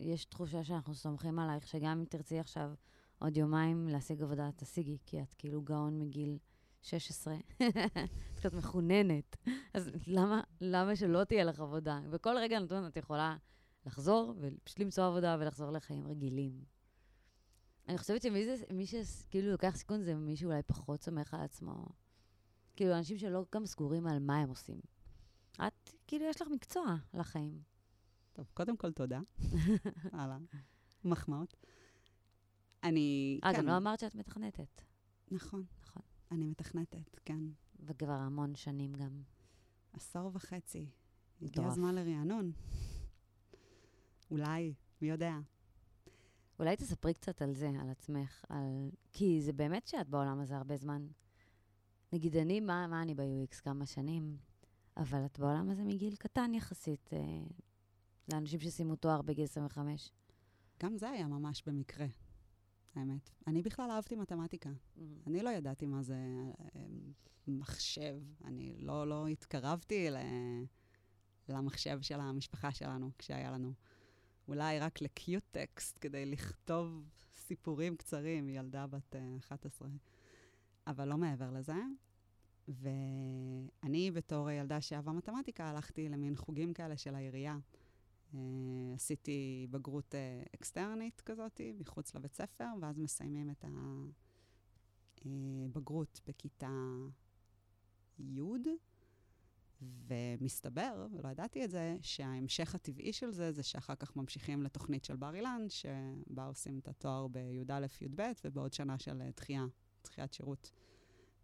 יש 0.00 0.24
תחושה 0.24 0.64
שאנחנו 0.64 0.94
סומכים 0.94 1.38
עלייך, 1.38 1.66
שגם 1.66 1.98
אם 1.98 2.04
תרצי 2.04 2.38
עכשיו 2.38 2.74
עוד 3.18 3.36
יומיים 3.36 3.88
להשיג 3.88 4.22
עבודה, 4.22 4.50
תשיגי, 4.56 4.98
כי 5.06 5.22
את 5.22 5.34
כאילו 5.38 5.62
גאון 5.62 5.98
מגיל 5.98 6.38
16. 6.82 7.34
את 7.60 8.36
קצת 8.36 8.54
מחוננת. 8.54 9.36
אז 9.74 9.90
למה, 10.06 10.40
למה 10.60 10.96
שלא 10.96 11.24
תהיה 11.24 11.44
לך 11.44 11.60
עבודה? 11.60 12.00
בכל 12.10 12.36
רגע 12.38 12.58
נתון 12.58 12.86
את 12.86 12.96
יכולה 12.96 13.36
לחזור 13.86 14.34
ופשוט 14.40 14.78
למצוא 14.78 15.06
עבודה 15.06 15.36
ולחזור 15.40 15.70
לחיים 15.70 16.06
רגילים. 16.06 16.64
אני 17.88 17.98
חושבת 17.98 18.22
שמי 18.22 18.44
זה, 18.44 18.64
מי 18.72 18.86
שכאילו 18.86 19.52
לוקח 19.52 19.76
סיכון 19.76 20.02
זה 20.02 20.14
מי 20.14 20.36
שאולי 20.36 20.62
פחות 20.62 21.02
סומך 21.02 21.34
על 21.34 21.40
עצמו. 21.40 21.86
כאילו, 22.76 22.96
אנשים 22.96 23.18
שלא 23.18 23.44
גם 23.54 23.66
סגורים 23.66 24.06
על 24.06 24.18
מה 24.18 24.36
הם 24.38 24.48
עושים. 24.48 24.80
את, 25.66 25.90
כאילו, 26.06 26.24
יש 26.24 26.42
לך 26.42 26.48
מקצוע 26.48 26.96
לחיים. 27.14 27.62
טוב, 28.32 28.50
קודם 28.54 28.76
כל 28.76 28.92
תודה. 28.92 29.20
הלאה. 30.12 30.38
מחמאות. 31.04 31.56
אני, 32.84 33.40
אה, 33.44 33.52
כן, 33.52 33.58
גם 33.58 33.66
לא 33.66 33.76
אמרת 33.76 34.00
שאת 34.00 34.14
מתכנתת. 34.14 34.82
נכון, 35.30 35.64
נכון. 35.82 36.02
אני 36.30 36.44
מתכנתת, 36.44 37.20
כן. 37.24 37.40
וכבר 37.80 38.12
המון 38.12 38.54
שנים 38.54 38.92
גם. 38.92 39.22
עשור 39.92 40.30
וחצי. 40.34 40.90
הגיע. 41.42 41.66
הזמן 41.66 41.94
לרענון. 41.94 42.52
אולי, 44.30 44.74
מי 45.02 45.08
יודע. 45.08 45.38
אולי 46.58 46.76
תספרי 46.76 47.14
קצת 47.14 47.42
על 47.42 47.54
זה, 47.54 47.70
על 47.80 47.90
עצמך, 47.90 48.44
על... 48.48 48.90
כי 49.12 49.42
זה 49.42 49.52
באמת 49.52 49.86
שאת 49.86 50.08
בעולם 50.08 50.40
הזה 50.40 50.56
הרבה 50.56 50.76
זמן. 50.76 51.06
נגיד, 52.12 52.36
אני, 52.36 52.60
מה, 52.60 52.86
מה 52.86 53.02
אני 53.02 53.14
ב-UX? 53.14 53.60
כמה 53.62 53.86
שנים, 53.86 54.36
אבל 54.96 55.24
את 55.24 55.38
בעולם 55.38 55.70
הזה 55.70 55.84
מגיל 55.84 56.16
קטן 56.16 56.54
יחסית, 56.54 57.10
אה, 57.12 57.18
לאנשים 58.32 58.60
שסיימו 58.60 58.96
תואר 58.96 59.22
בגיל 59.22 59.44
25. 59.44 60.12
גם 60.82 60.96
זה 60.96 61.10
היה 61.10 61.26
ממש 61.26 61.62
במקרה, 61.66 62.06
האמת. 62.94 63.30
אני 63.46 63.62
בכלל 63.62 63.90
אהבתי 63.90 64.16
מתמטיקה. 64.16 64.70
אני 65.26 65.42
לא 65.42 65.50
ידעתי 65.50 65.86
מה 65.86 66.02
זה 66.02 66.16
אה, 66.76 66.80
מחשב. 67.48 68.20
אני 68.44 68.76
לא, 68.78 69.06
לא 69.06 69.26
התקרבתי 69.26 70.10
ל... 70.10 70.16
למחשב 71.48 71.98
של 72.02 72.20
המשפחה 72.20 72.70
שלנו 72.70 73.10
כשהיה 73.18 73.50
לנו. 73.50 73.72
אולי 74.50 74.78
רק 74.78 75.00
לקיוט 75.00 75.44
טקסט 75.50 75.98
כדי 76.00 76.26
לכתוב 76.26 77.04
סיפורים 77.36 77.96
קצרים, 77.96 78.48
ילדה 78.48 78.86
בת 78.86 79.14
uh, 79.14 79.38
11. 79.38 79.88
אבל 80.86 81.08
לא 81.08 81.16
מעבר 81.16 81.50
לזה. 81.50 81.74
ואני, 82.68 84.10
בתור 84.10 84.50
ילדה 84.50 84.80
שאהבה 84.80 85.12
מתמטיקה, 85.12 85.70
הלכתי 85.70 86.08
למין 86.08 86.36
חוגים 86.36 86.74
כאלה 86.74 86.96
של 86.96 87.14
העירייה. 87.14 87.58
Uh, 88.32 88.36
עשיתי 88.94 89.66
בגרות 89.70 90.14
uh, 90.14 90.48
אקסטרנית 90.54 91.20
כזאת, 91.20 91.60
מחוץ 91.80 92.14
לבית 92.14 92.34
ספר, 92.34 92.68
ואז 92.80 92.98
מסיימים 92.98 93.50
את 93.50 93.64
הבגרות 95.24 96.20
בכיתה 96.26 96.86
י', 98.18 98.40
ומסתבר, 99.82 101.06
ולא 101.12 101.28
ידעתי 101.28 101.64
את 101.64 101.70
זה, 101.70 101.96
שההמשך 102.02 102.74
הטבעי 102.74 103.12
של 103.12 103.30
זה, 103.30 103.52
זה 103.52 103.62
שאחר 103.62 103.94
כך 103.94 104.16
ממשיכים 104.16 104.62
לתוכנית 104.62 105.04
של 105.04 105.16
בר 105.16 105.34
אילן, 105.34 105.66
שבה 105.68 106.44
עושים 106.44 106.78
את 106.78 106.88
התואר 106.88 107.28
בי"א, 107.28 107.86
י"ב, 108.00 108.22
ובעוד 108.44 108.72
שנה 108.72 108.98
של 108.98 109.22
אה, 109.22 109.30
דחייה, 109.36 109.66
דחיית 110.04 110.32
שירות. 110.32 110.72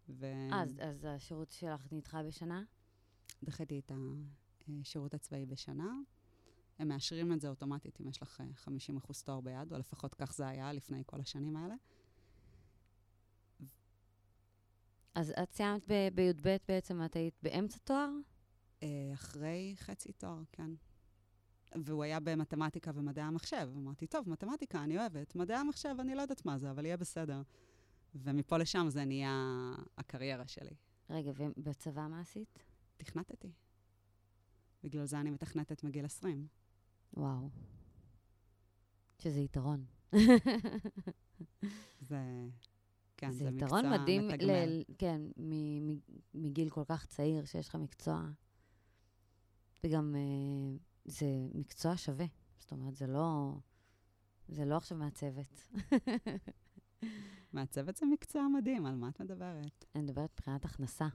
ו... 0.09 0.25
אז, 0.51 0.79
אז 0.81 1.07
השירות 1.09 1.51
שלך 1.51 1.87
נדחה 1.91 2.23
בשנה? 2.23 2.63
דחיתי 3.43 3.79
את 3.79 3.91
השירות 4.81 5.13
הצבאי 5.13 5.45
בשנה. 5.45 5.97
הם 6.79 6.87
מאשרים 6.87 7.33
את 7.33 7.41
זה 7.41 7.49
אוטומטית 7.49 8.01
אם 8.01 8.07
יש 8.07 8.21
לך 8.21 8.41
אה, 8.41 8.45
50 8.55 8.97
אחוז 8.97 9.23
תואר 9.23 9.41
ביד, 9.41 9.73
או 9.73 9.77
לפחות 9.77 10.15
כך 10.15 10.33
זה 10.33 10.47
היה 10.47 10.73
לפני 10.73 11.03
כל 11.05 11.21
השנים 11.21 11.57
האלה. 11.57 11.75
אז 15.17 15.33
את 15.43 15.53
סיימת 15.53 15.87
בי"ב 16.13 16.57
בעצם, 16.67 17.05
את 17.05 17.15
היית 17.15 17.33
באמצע 17.43 17.77
תואר? 17.83 18.09
אה, 18.83 18.87
אחרי 19.13 19.75
חצי 19.77 20.13
תואר, 20.13 20.41
כן. 20.51 20.71
והוא 21.75 22.03
היה 22.03 22.19
במתמטיקה 22.19 22.91
ומדעי 22.95 23.23
המחשב. 23.23 23.69
אמרתי, 23.75 24.07
טוב, 24.07 24.29
מתמטיקה 24.29 24.83
אני 24.83 24.97
אוהבת, 24.97 25.35
מדעי 25.35 25.57
המחשב 25.57 25.95
אני 25.99 26.15
לא 26.15 26.21
יודעת 26.21 26.45
מה 26.45 26.57
זה, 26.57 26.71
אבל 26.71 26.85
יהיה 26.85 26.97
בסדר. 26.97 27.41
ומפה 28.15 28.57
לשם 28.57 28.85
זה 28.89 29.05
נהיה 29.05 29.73
הקריירה 29.97 30.47
שלי. 30.47 30.75
רגע, 31.09 31.31
ובצבא 31.35 32.07
מה 32.07 32.19
עשית? 32.19 32.59
תכנתתי. 32.97 33.51
בגלל 34.83 35.05
זה 35.05 35.19
אני 35.19 35.29
מתכנתת 35.29 35.83
מגיל 35.83 36.05
20. 36.05 36.47
וואו. 37.13 37.49
שזה 39.17 39.39
יתרון. 39.39 39.85
זה, 42.09 42.47
כן, 43.17 43.31
זה, 43.31 43.37
זה 43.37 43.51
מקצוע 43.51 43.79
יתרון 43.79 43.93
מדהים. 44.01 44.29
ל- 44.29 44.83
כן, 44.97 45.21
מ- 45.37 45.91
מ- 45.91 45.99
מגיל 46.33 46.69
כל 46.69 46.83
כך 46.87 47.05
צעיר, 47.05 47.45
שיש 47.45 47.67
לך 47.69 47.75
מקצוע. 47.75 48.29
וגם 49.83 50.15
אה, 50.15 50.77
זה 51.05 51.25
מקצוע 51.53 51.97
שווה. 51.97 52.25
זאת 52.59 52.71
אומרת, 52.71 52.95
זה 52.95 53.07
לא, 53.07 53.53
זה 54.47 54.65
לא 54.65 54.77
עכשיו 54.77 54.97
מעצבת. 54.97 55.67
מעצבת 57.53 57.95
זה 57.95 58.05
מקצוע 58.05 58.47
מדהים, 58.57 58.85
על 58.85 58.95
מה 58.95 59.09
את 59.09 59.21
מדברת? 59.21 59.85
אני 59.95 60.03
מדברת 60.03 60.31
מבחינת 60.33 60.65
הכנסה. 60.65 61.07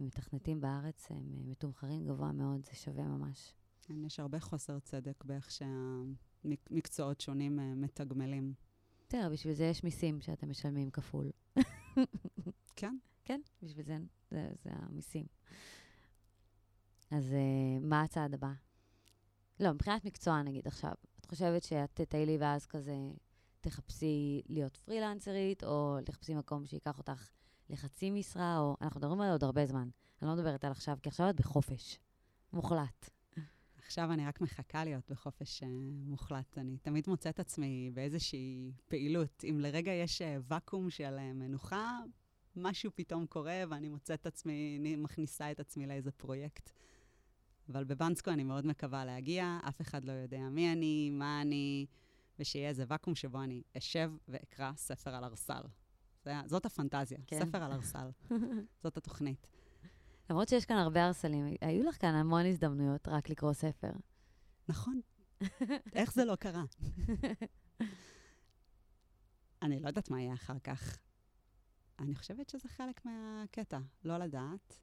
הם 0.00 0.06
מתכנתים 0.06 0.60
בארץ, 0.60 1.06
הם 1.10 1.32
אה, 1.34 1.42
מתומחרים 1.44 2.04
גבוה 2.04 2.32
מאוד, 2.32 2.64
זה 2.64 2.74
שווה 2.74 3.04
ממש. 3.04 3.54
כן, 3.82 4.04
יש 4.04 4.20
הרבה 4.20 4.40
חוסר 4.40 4.78
צדק 4.78 5.24
באיך 5.24 5.50
שהמקצועות 5.50 7.20
שונים 7.20 7.60
אה, 7.60 7.74
מתגמלים. 7.74 8.54
תראה, 9.14 9.28
בשביל 9.28 9.54
זה 9.54 9.64
יש 9.64 9.84
מיסים 9.84 10.20
שאתם 10.20 10.50
משלמים 10.50 10.90
כפול. 10.90 11.30
כן, 12.76 12.96
כן, 13.24 13.40
בשביל 13.62 13.84
זה, 13.84 13.96
זה, 14.30 14.48
זה 14.62 14.70
המיסים. 14.72 15.26
אז 17.10 17.32
uh, 17.32 17.86
מה 17.86 18.02
הצעד 18.02 18.34
הבא? 18.34 18.52
לא, 19.60 19.72
מבחינת 19.72 20.04
מקצוע 20.04 20.42
נגיד 20.42 20.66
עכשיו, 20.66 20.92
את 21.20 21.26
חושבת 21.26 21.62
שאת 21.62 21.90
תטיילי 21.94 22.36
ואז 22.40 22.66
כזה 22.66 22.94
תחפשי 23.60 24.42
להיות 24.48 24.76
פרילנסרית, 24.76 25.64
או 25.64 25.98
תחפשי 26.04 26.34
מקום 26.34 26.66
שייקח 26.66 26.98
אותך 26.98 27.28
לחצי 27.70 28.10
משרה, 28.10 28.58
או... 28.58 28.76
אנחנו 28.80 29.00
מדברים 29.00 29.20
על 29.20 29.30
עוד 29.30 29.44
הרבה 29.44 29.66
זמן. 29.66 29.88
אני 30.22 30.28
לא 30.30 30.36
מדברת 30.36 30.64
על 30.64 30.70
עכשיו, 30.70 30.98
כי 31.02 31.08
עכשיו 31.08 31.30
את 31.30 31.36
בחופש. 31.36 31.98
מוחלט. 32.52 33.10
עכשיו 33.84 34.12
אני 34.12 34.26
רק 34.26 34.40
מחכה 34.40 34.84
להיות 34.84 35.10
בחופש 35.10 35.62
uh, 35.62 35.66
מוחלט. 36.06 36.58
אני 36.58 36.78
תמיד 36.78 37.04
מוצאת 37.08 37.40
עצמי 37.40 37.90
באיזושהי 37.94 38.72
פעילות. 38.88 39.44
אם 39.50 39.60
לרגע 39.60 39.92
יש 39.92 40.22
uh, 40.22 40.24
ואקום 40.42 40.90
של 40.90 41.16
uh, 41.18 41.34
מנוחה, 41.34 41.98
משהו 42.56 42.90
פתאום 42.94 43.26
קורה 43.26 43.62
ואני 43.68 43.88
מוצאת 43.88 44.20
את 44.20 44.26
עצמי, 44.26 44.76
אני 44.80 44.96
מכניסה 44.96 45.50
את 45.50 45.60
עצמי 45.60 45.86
לאיזה 45.86 46.10
פרויקט. 46.12 46.70
אבל 47.68 47.84
בבנסקו 47.84 48.30
אני 48.30 48.44
מאוד 48.44 48.66
מקווה 48.66 49.04
להגיע, 49.04 49.58
אף 49.68 49.80
אחד 49.80 50.04
לא 50.04 50.12
יודע 50.12 50.40
מי 50.40 50.72
אני, 50.72 51.10
מה 51.10 51.42
אני, 51.42 51.86
ושיהיה 52.38 52.68
איזה 52.68 52.84
ואקום 52.88 53.14
שבו 53.14 53.42
אני 53.42 53.62
אשב 53.78 54.12
ואקרא 54.28 54.72
ספר 54.76 55.14
על 55.14 55.24
ארסל. 55.24 55.62
זאת 56.46 56.66
הפנטזיה, 56.66 57.18
כן. 57.26 57.40
ספר 57.46 57.62
על 57.62 57.72
ארסל. 57.72 58.10
זאת 58.82 58.96
התוכנית. 58.96 59.46
למרות 60.30 60.48
שיש 60.48 60.64
כאן 60.64 60.76
הרבה 60.76 61.04
הרסלים, 61.04 61.56
היו 61.60 61.84
לך 61.84 62.00
כאן 62.00 62.14
המון 62.14 62.46
הזדמנויות 62.46 63.08
רק 63.08 63.28
לקרוא 63.28 63.52
ספר. 63.52 63.90
נכון. 64.68 65.00
איך 65.94 66.12
זה 66.12 66.24
לא 66.24 66.36
קרה? 66.36 66.64
אני 69.62 69.80
לא 69.80 69.88
יודעת 69.88 70.10
מה 70.10 70.20
יהיה 70.22 70.34
אחר 70.34 70.58
כך. 70.58 70.98
אני 71.98 72.14
חושבת 72.14 72.48
שזה 72.48 72.68
חלק 72.68 73.04
מהקטע, 73.04 73.78
לא 74.04 74.18
לדעת. 74.18 74.80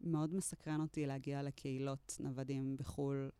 מאוד 0.00 0.34
מסקרן 0.34 0.80
אותי 0.80 1.06
להגיע 1.06 1.42
לקהילות 1.42 2.16
נוודים 2.20 2.76
בחו"ל, 2.76 3.30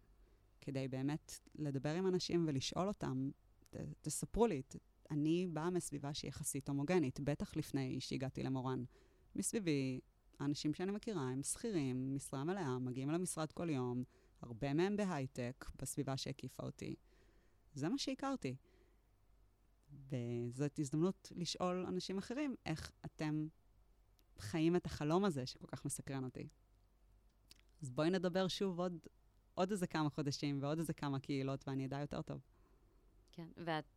כדי 0.60 0.88
באמת 0.88 1.40
לדבר 1.54 1.94
עם 1.94 2.06
אנשים 2.06 2.44
ולשאול 2.48 2.88
אותם, 2.88 3.30
ת, 3.70 3.76
תספרו 4.00 4.46
לי, 4.46 4.62
ת, 4.62 4.76
אני 5.10 5.46
באה 5.52 5.70
מסביבה 5.70 6.14
שהיא 6.14 6.28
יחסית 6.28 6.68
הומוגנית, 6.68 7.20
בטח 7.20 7.56
לפני 7.56 8.00
שהגעתי 8.00 8.42
למורן. 8.42 8.84
מסביבי, 9.36 10.00
האנשים 10.38 10.74
שאני 10.74 10.92
מכירה 10.92 11.22
הם 11.22 11.42
שכירים, 11.42 12.14
משרה 12.14 12.44
מלאה, 12.44 12.78
מגיעים 12.78 13.10
למשרד 13.10 13.52
כל 13.52 13.70
יום, 13.70 14.04
הרבה 14.40 14.74
מהם 14.74 14.96
בהייטק, 14.96 15.64
בסביבה 15.76 16.16
שהקיפה 16.16 16.62
אותי. 16.62 16.94
זה 17.74 17.88
מה 17.88 17.98
שהכרתי. 17.98 18.56
וזאת 20.08 20.78
הזדמנות 20.78 21.32
לשאול 21.36 21.86
אנשים 21.88 22.18
אחרים 22.18 22.54
איך 22.66 22.92
אתם 23.04 23.46
חיים 24.38 24.76
את 24.76 24.86
החלום 24.86 25.24
הזה 25.24 25.46
שכל 25.46 25.66
כך 25.66 25.84
מסקרן 25.84 26.24
אותי. 26.24 26.48
אז 27.82 27.90
בואי 27.90 28.10
נדבר 28.10 28.48
שוב 28.48 28.80
עוד, 28.80 28.98
עוד 29.54 29.70
איזה 29.70 29.86
כמה 29.86 30.10
חודשים 30.10 30.58
ועוד 30.62 30.78
איזה 30.78 30.92
כמה 30.92 31.18
קהילות, 31.18 31.68
ואני 31.68 31.86
אדע 31.86 32.00
יותר 32.00 32.22
טוב. 32.22 32.40
כן, 33.32 33.48
ואת, 33.56 33.93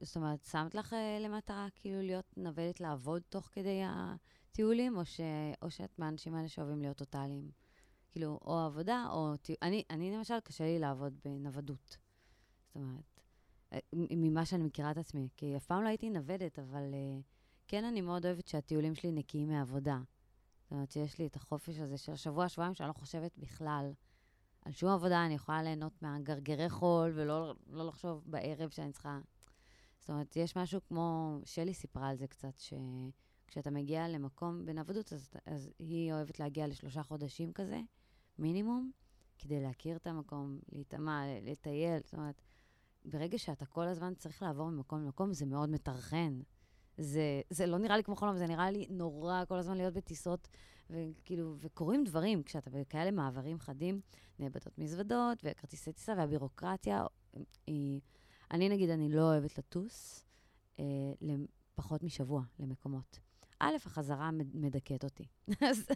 זאת 0.00 0.16
אומרת, 0.16 0.44
שמת 0.44 0.74
לך 0.74 0.92
אה, 0.92 1.18
למטרה 1.20 1.68
כאילו 1.74 2.02
להיות 2.02 2.34
נוודת 2.36 2.80
לעבוד 2.80 3.22
תוך 3.28 3.48
כדי 3.52 3.80
הטיולים, 3.84 4.96
או, 4.96 5.04
ש, 5.04 5.20
או 5.62 5.70
שאת 5.70 5.98
מהאנשים 5.98 6.34
האלה 6.34 6.48
שאוהבים 6.48 6.80
להיות 6.80 6.96
טוטאליים? 6.96 7.50
כאילו, 8.10 8.38
או 8.44 8.58
עבודה, 8.58 9.06
או. 9.10 9.32
אני, 9.62 9.84
אני 9.90 10.16
למשל, 10.16 10.40
קשה 10.40 10.64
לי 10.64 10.78
לעבוד 10.78 11.14
בנוודות. 11.24 11.96
זאת 12.66 12.76
אומרת, 12.76 13.20
אה, 13.72 13.78
ממה 13.92 14.44
שאני 14.44 14.64
מכירה 14.64 14.90
את 14.90 14.96
עצמי, 14.96 15.28
כי 15.36 15.56
אף 15.56 15.66
פעם 15.66 15.82
לא 15.82 15.88
הייתי 15.88 16.10
נוודת, 16.10 16.58
אבל 16.58 16.82
uh, 16.92 17.22
כן, 17.68 17.84
אני 17.84 18.00
מאוד 18.00 18.26
אוהבת 18.26 18.48
שהטיולים 18.48 18.94
שלי 18.94 19.12
נקיים 19.12 19.48
מעבודה. 19.48 19.98
זאת 20.62 20.72
אומרת, 20.72 20.90
שיש 20.90 21.18
לי 21.18 21.26
את 21.26 21.36
החופש 21.36 21.78
הזה 21.78 21.98
של 21.98 22.12
השבוע, 22.12 22.48
שבועיים, 22.48 22.74
שאני 22.74 22.88
לא 22.88 22.92
חושבת 22.92 23.38
בכלל 23.38 23.92
על 24.64 24.72
שום 24.72 24.90
עבודה, 24.90 25.26
אני 25.26 25.34
יכולה 25.34 25.62
ליהנות 25.62 26.02
מהגרגרי 26.02 26.70
חול, 26.70 27.12
ולא 27.14 27.54
לא 27.70 27.86
לחשוב 27.86 28.22
בערב 28.26 28.70
שאני 28.70 28.92
צריכה... 28.92 29.20
זאת 30.00 30.10
אומרת, 30.10 30.36
יש 30.36 30.56
משהו 30.56 30.80
כמו, 30.88 31.38
שלי 31.44 31.74
סיפרה 31.74 32.08
על 32.08 32.16
זה 32.16 32.26
קצת, 32.26 32.58
שכשאתה 32.58 33.70
מגיע 33.70 34.08
למקום 34.08 34.66
בנוודות, 34.66 35.12
אז, 35.12 35.30
אז 35.46 35.70
היא 35.78 36.12
אוהבת 36.12 36.40
להגיע 36.40 36.66
לשלושה 36.66 37.02
חודשים 37.02 37.52
כזה, 37.52 37.80
מינימום, 38.38 38.90
כדי 39.38 39.60
להכיר 39.60 39.96
את 39.96 40.06
המקום, 40.06 40.58
להיטמע, 40.72 41.22
לטייל. 41.42 42.00
זאת 42.04 42.14
אומרת, 42.14 42.42
ברגע 43.04 43.38
שאתה 43.38 43.66
כל 43.66 43.88
הזמן 43.88 44.14
צריך 44.14 44.42
לעבור 44.42 44.70
ממקום 44.70 45.04
למקום, 45.04 45.32
זה 45.32 45.46
מאוד 45.46 45.70
מטרחן. 45.70 46.40
זה, 46.98 47.40
זה 47.50 47.66
לא 47.66 47.78
נראה 47.78 47.96
לי 47.96 48.04
כמו 48.04 48.16
חלום, 48.16 48.36
זה 48.36 48.46
נראה 48.46 48.70
לי 48.70 48.86
נורא 48.90 49.44
כל 49.48 49.58
הזמן 49.58 49.76
להיות 49.76 49.94
בטיסות, 49.94 50.48
וכאילו, 50.90 51.56
וקורים 51.58 52.04
דברים 52.04 52.42
כשאתה 52.42 52.70
בכאלה 52.70 53.10
מעברים 53.10 53.58
חדים, 53.58 54.00
נאבדות 54.38 54.78
מזוודות, 54.78 55.38
וכרטיסי 55.44 55.92
טיסה, 55.92 56.14
והבירוקרטיה 56.16 57.06
היא... 57.66 58.00
אני 58.50 58.68
נגיד, 58.68 58.90
אני 58.90 59.08
לא 59.08 59.22
אוהבת 59.22 59.58
לטוס 59.58 60.24
אה, 60.80 60.84
לפחות 61.20 62.02
משבוע 62.02 62.42
למקומות. 62.58 63.18
א', 63.58 63.74
החזרה 63.76 64.30
מד- 64.30 64.56
מדכאת 64.56 65.04
אותי. 65.04 65.24
אז, 65.70 65.86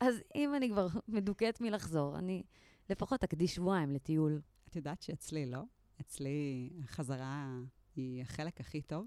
אז 0.00 0.14
אם 0.34 0.54
אני 0.54 0.68
כבר 0.70 0.86
מדוכאת 1.08 1.60
מלחזור, 1.60 2.18
אני 2.18 2.42
לפחות 2.90 3.24
אקדיש 3.24 3.54
שבועיים 3.54 3.90
לטיול. 3.90 4.40
את 4.68 4.76
יודעת 4.76 5.02
שאצלי 5.02 5.46
לא? 5.46 5.62
אצלי 6.00 6.70
החזרה 6.84 7.58
היא 7.96 8.22
החלק 8.22 8.60
הכי 8.60 8.82
טוב. 8.82 9.06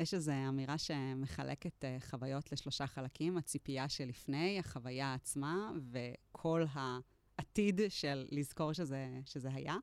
יש 0.00 0.14
איזו 0.14 0.32
אמירה 0.48 0.78
שמחלקת 0.78 1.84
uh, 1.84 2.04
חוויות 2.10 2.52
לשלושה 2.52 2.86
חלקים, 2.86 3.38
הציפייה 3.38 3.88
שלפני, 3.88 4.58
החוויה 4.58 5.14
עצמה, 5.14 5.70
וכל 5.90 6.64
העתיד 6.72 7.80
של 7.88 8.26
לזכור 8.30 8.72
שזה, 8.72 9.08
שזה 9.24 9.48
היה. 9.52 9.76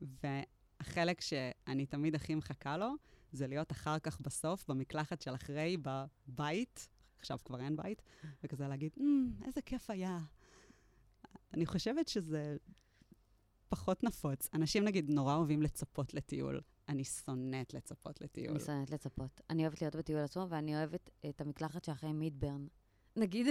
והחלק 0.00 1.20
שאני 1.20 1.86
תמיד 1.86 2.14
הכי 2.14 2.34
מחכה 2.34 2.76
לו, 2.76 2.94
זה 3.32 3.46
להיות 3.46 3.72
אחר 3.72 3.98
כך 3.98 4.20
בסוף, 4.20 4.64
במקלחת 4.68 5.22
של 5.22 5.34
אחרי, 5.34 5.76
בבית, 5.82 6.88
עכשיו 7.18 7.38
כבר 7.44 7.60
אין 7.60 7.76
בית, 7.76 8.02
וכזה 8.44 8.68
להגיד, 8.68 8.92
mm, 8.98 9.46
איזה 9.46 9.62
כיף 9.62 9.90
היה. 9.90 10.18
אני 11.54 11.66
חושבת 11.66 12.08
שזה 12.08 12.56
פחות 13.68 14.04
נפוץ. 14.04 14.48
אנשים, 14.54 14.84
נגיד, 14.84 15.10
נורא 15.10 15.34
אוהבים 15.34 15.62
לצפות 15.62 16.14
לטיול. 16.14 16.60
אני 16.92 17.04
שונאת 17.04 17.74
לצפות 17.74 18.20
לטיול. 18.20 18.50
אני 18.50 18.60
שונאת 18.60 18.90
לצפות. 18.90 19.40
אני 19.50 19.62
אוהבת 19.62 19.82
להיות 19.82 19.96
בטיול 19.96 20.20
עצמו, 20.20 20.46
ואני 20.48 20.76
אוהבת 20.76 21.10
את 21.28 21.40
המקלחת 21.40 21.84
שאחרי 21.84 22.12
מידברן, 22.12 22.66
נגיד. 23.16 23.46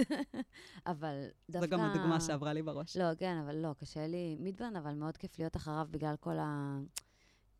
אבל 0.86 1.26
דווקא... 1.50 1.66
זו 1.66 1.72
גם 1.72 1.80
הדוגמה 1.80 2.20
שעברה 2.20 2.52
לי 2.52 2.62
בראש. 2.62 2.96
לא, 2.96 3.14
כן, 3.18 3.36
אבל 3.36 3.56
לא, 3.56 3.74
קשה 3.78 4.06
לי 4.06 4.36
מידברן, 4.40 4.76
אבל 4.76 4.94
מאוד 4.94 5.16
כיף 5.16 5.38
להיות 5.38 5.56
אחריו 5.56 5.86
בגלל 5.90 6.14
כל 6.20 6.38
ה... 6.38 6.78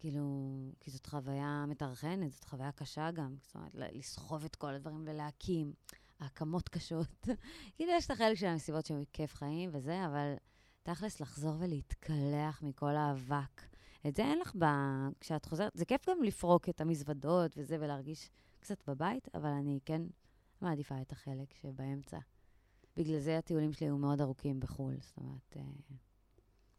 כאילו, 0.00 0.48
כי 0.80 0.90
זאת 0.90 1.06
חוויה 1.06 1.64
מטרחנת, 1.68 2.32
זאת 2.32 2.44
חוויה 2.44 2.72
קשה 2.72 3.10
גם. 3.10 3.34
זאת 3.40 3.54
אומרת, 3.54 3.74
לסחוב 3.74 4.44
את 4.44 4.56
כל 4.56 4.74
הדברים 4.74 5.02
ולהקים. 5.06 5.72
ההקמות 6.20 6.68
קשות. 6.68 7.26
כאילו, 7.76 7.92
יש 7.92 8.06
את 8.06 8.10
החלק 8.10 8.34
של 8.34 8.46
המסיבות 8.46 8.86
שהן 8.86 9.04
כיף 9.12 9.34
חיים 9.34 9.70
וזה, 9.72 10.06
אבל 10.06 10.34
תכלס, 10.82 11.20
לחזור 11.20 11.56
ולהתקלח 11.58 12.62
מכל 12.62 12.96
האבק. 12.96 13.71
את 14.06 14.16
זה 14.16 14.22
אין 14.22 14.38
לך 14.38 14.56
ב... 14.58 14.64
כשאת 15.20 15.44
חוזרת, 15.44 15.72
זה 15.74 15.84
כיף 15.84 16.08
גם 16.08 16.22
לפרוק 16.22 16.68
את 16.68 16.80
המזוודות 16.80 17.58
וזה, 17.58 17.76
ולהרגיש 17.80 18.30
קצת 18.60 18.88
בבית, 18.88 19.28
אבל 19.34 19.50
אני 19.50 19.78
כן 19.84 20.02
מעדיפה 20.60 21.00
את 21.00 21.12
החלק 21.12 21.54
שבאמצע. 21.54 22.18
בגלל 22.96 23.18
זה 23.18 23.38
הטיולים 23.38 23.72
שלי 23.72 23.86
היו 23.86 23.98
מאוד 23.98 24.20
ארוכים 24.20 24.60
בחו"ל, 24.60 24.94
זאת 25.00 25.16
אומרת... 25.16 25.56
אה, 25.56 25.62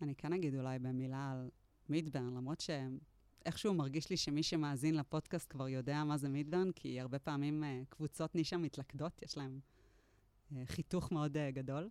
אני 0.02 0.16
כן 0.16 0.34
אגיד 0.34 0.56
אולי 0.56 0.80
במילה 0.80 1.32
על 1.32 1.50
מידברן, 1.90 2.34
למרות 2.34 2.60
שאיכשהו 2.60 3.74
מרגיש 3.74 4.10
לי 4.10 4.18
שמי 4.18 4.44
שמאזין 4.44 4.96
לפודקאסט 4.96 5.52
כבר 5.52 5.68
יודע 5.68 6.04
מה 6.04 6.18
זה 6.18 6.30
מידברן, 6.30 6.72
כי 6.72 7.00
הרבה 7.00 7.20
פעמים 7.20 7.64
uh, 7.64 7.86
קבוצות 7.90 8.36
נישה 8.36 8.58
מתלכדות, 8.58 9.22
יש 9.22 9.38
להם 9.38 9.60
uh, 10.52 10.56
חיתוך 10.66 11.12
מאוד 11.12 11.38
uh, 11.38 11.56
גדול. 11.56 11.90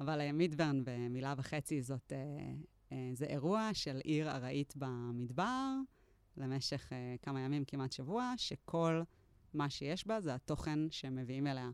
אבל 0.00 0.20
uh, 0.20 0.32
מידברן 0.32 0.82
במילה 0.84 1.34
וחצי 1.36 1.82
זאת, 1.82 2.12
uh, 2.12 2.66
זה 3.14 3.24
אירוע 3.24 3.70
של 3.72 4.00
עיר 4.04 4.30
ארעית 4.30 4.74
במדבר, 4.76 5.74
למשך 6.36 6.88
uh, 6.88 7.22
כמה 7.22 7.40
ימים, 7.40 7.64
כמעט 7.64 7.92
שבוע, 7.92 8.32
שכל 8.36 9.02
מה 9.54 9.70
שיש 9.70 10.06
בה 10.06 10.20
זה 10.20 10.34
התוכן 10.34 10.78
שהם 10.90 11.16
מביאים 11.16 11.46
אליה. 11.46 11.70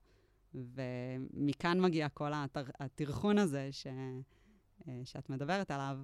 ומכאן 0.55 1.81
מגיע 1.81 2.09
כל 2.09 2.33
הטר, 2.33 2.65
הטרחון 2.81 3.39
הזה 3.39 3.69
ש, 3.73 3.87
uh, 3.87 4.89
שאת 5.05 5.31
מדברת 5.31 5.71
עליו, 5.71 5.99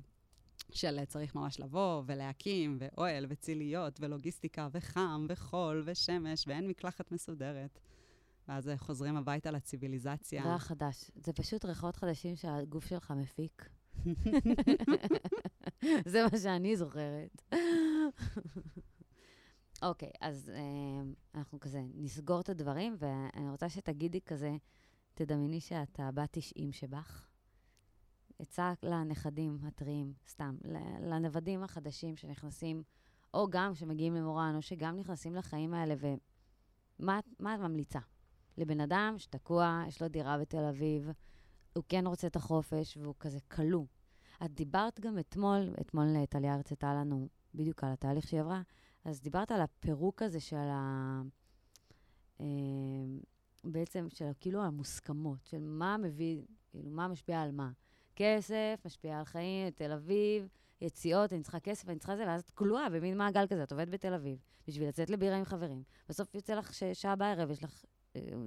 של 0.71 1.05
צריך 1.05 1.35
ממש 1.35 1.61
לבוא 1.61 2.03
ולהקים, 2.07 2.79
ואוהל 2.81 3.27
וציליות 3.29 4.01
ולוגיסטיקה 4.01 4.69
וחם 4.73 5.27
וחול 5.29 5.83
ושמש, 5.87 6.45
ואין 6.49 6.69
מקלחת 6.69 7.13
מסודרת. 7.13 7.81
ואז 8.49 8.71
חוזרים 8.77 9.17
הביתה 9.17 9.51
לציוויליזציה. 9.51 10.53
ריח 10.53 10.67
חדש. 10.67 11.11
זה 11.15 11.33
פשוט 11.33 11.65
ריחות 11.65 11.97
חדשים 11.97 12.37
שהגוף 12.37 12.87
שלך 12.87 13.11
מפיק. 13.11 13.69
זה 16.13 16.27
מה 16.33 16.39
שאני 16.39 16.77
זוכרת. 16.77 17.43
אוקיי, 19.83 20.11
אז 20.21 20.53
אה, 20.55 21.03
אנחנו 21.35 21.61
כזה 21.61 21.83
נסגור 21.95 22.41
את 22.41 22.49
הדברים, 22.49 22.97
ואני 22.99 23.51
רוצה 23.51 23.69
שתגידי 23.69 24.21
כזה, 24.21 24.57
תדמייני 25.15 25.61
שאתה 25.61 26.11
בת 26.15 26.29
90 26.33 26.73
שבך. 26.73 27.29
עצה 28.39 28.73
לנכדים 28.83 29.59
הטריים, 29.63 30.13
סתם, 30.29 30.57
לנוודים 31.01 31.63
החדשים 31.63 32.17
שנכנסים, 32.17 32.83
או 33.35 33.51
גם 33.51 33.75
שמגיעים 33.75 34.15
למורן, 34.15 34.53
או 34.57 34.63
שגם 34.63 34.97
נכנסים 34.97 35.35
לחיים 35.35 35.75
האלה, 35.75 35.95
ומה 35.99 37.21
מה 37.39 37.55
את 37.55 37.61
ממליצה? 37.61 38.01
לבן 38.59 38.81
אדם 38.81 39.15
שתקוע, 39.19 39.83
יש 39.89 40.03
לו 40.03 40.09
דירה 40.09 40.39
בתל 40.39 40.65
אביב, 40.65 41.11
הוא 41.77 41.85
כן 41.89 42.07
רוצה 42.07 42.27
את 42.27 42.37
החופש, 42.37 42.97
והוא 42.97 43.15
כזה 43.21 43.39
כלוא. 43.41 43.85
את 44.45 44.55
דיברת 44.55 45.01
גם 45.01 45.19
אתמול, 45.19 45.75
אתמול 45.81 46.07
טליה 46.29 46.55
הרצתה 46.55 46.95
לנו 46.95 47.29
בדיוק 47.55 47.85
על 47.85 47.93
התהליך 47.93 48.29
שהיא 48.29 48.41
עברה, 48.41 48.63
אז 49.05 49.21
דיברת 49.21 49.53
על 49.53 49.61
הפירוק 49.61 50.23
הזה 50.23 50.41
של 50.41 50.57
ה... 50.57 51.23
אה, 52.41 52.47
בעצם 53.65 54.07
של 54.09 54.31
כאילו 54.41 54.63
המוסכמות, 54.63 55.45
של 55.45 55.61
מה 55.61 55.97
מביא, 55.97 56.43
כאילו 56.71 56.91
מה 56.91 57.09
משפיע 57.09 57.41
על 57.41 57.53
מה. 57.53 57.71
כסף, 58.17 58.81
משפיע 58.85 59.19
על 59.19 59.25
חיים, 59.25 59.71
תל 59.71 59.93
אביב, 59.93 60.49
יציאות, 60.81 61.33
אני 61.33 61.43
צריכה 61.43 61.61
כסף, 61.61 61.89
אני 61.89 61.99
צריכה 61.99 62.17
זה, 62.17 62.25
ואז 62.27 62.41
את 62.41 62.51
כלואה 62.51 62.89
במין 62.89 63.19
מעגל 63.19 63.47
כזה, 63.47 63.63
את 63.63 63.73
עובדת 63.73 63.89
בתל 63.89 64.15
אביב, 64.15 64.39
בשביל 64.69 64.89
לצאת 64.89 65.11
לבירה 65.11 65.37
עם 65.37 65.45
חברים. 65.45 65.83
בסוף 66.09 66.35
יוצא 66.35 66.55
לך 66.55 66.75
ששעה 66.75 67.17
בערב, 67.17 67.51
יש 67.51 67.65
לך 67.65 67.85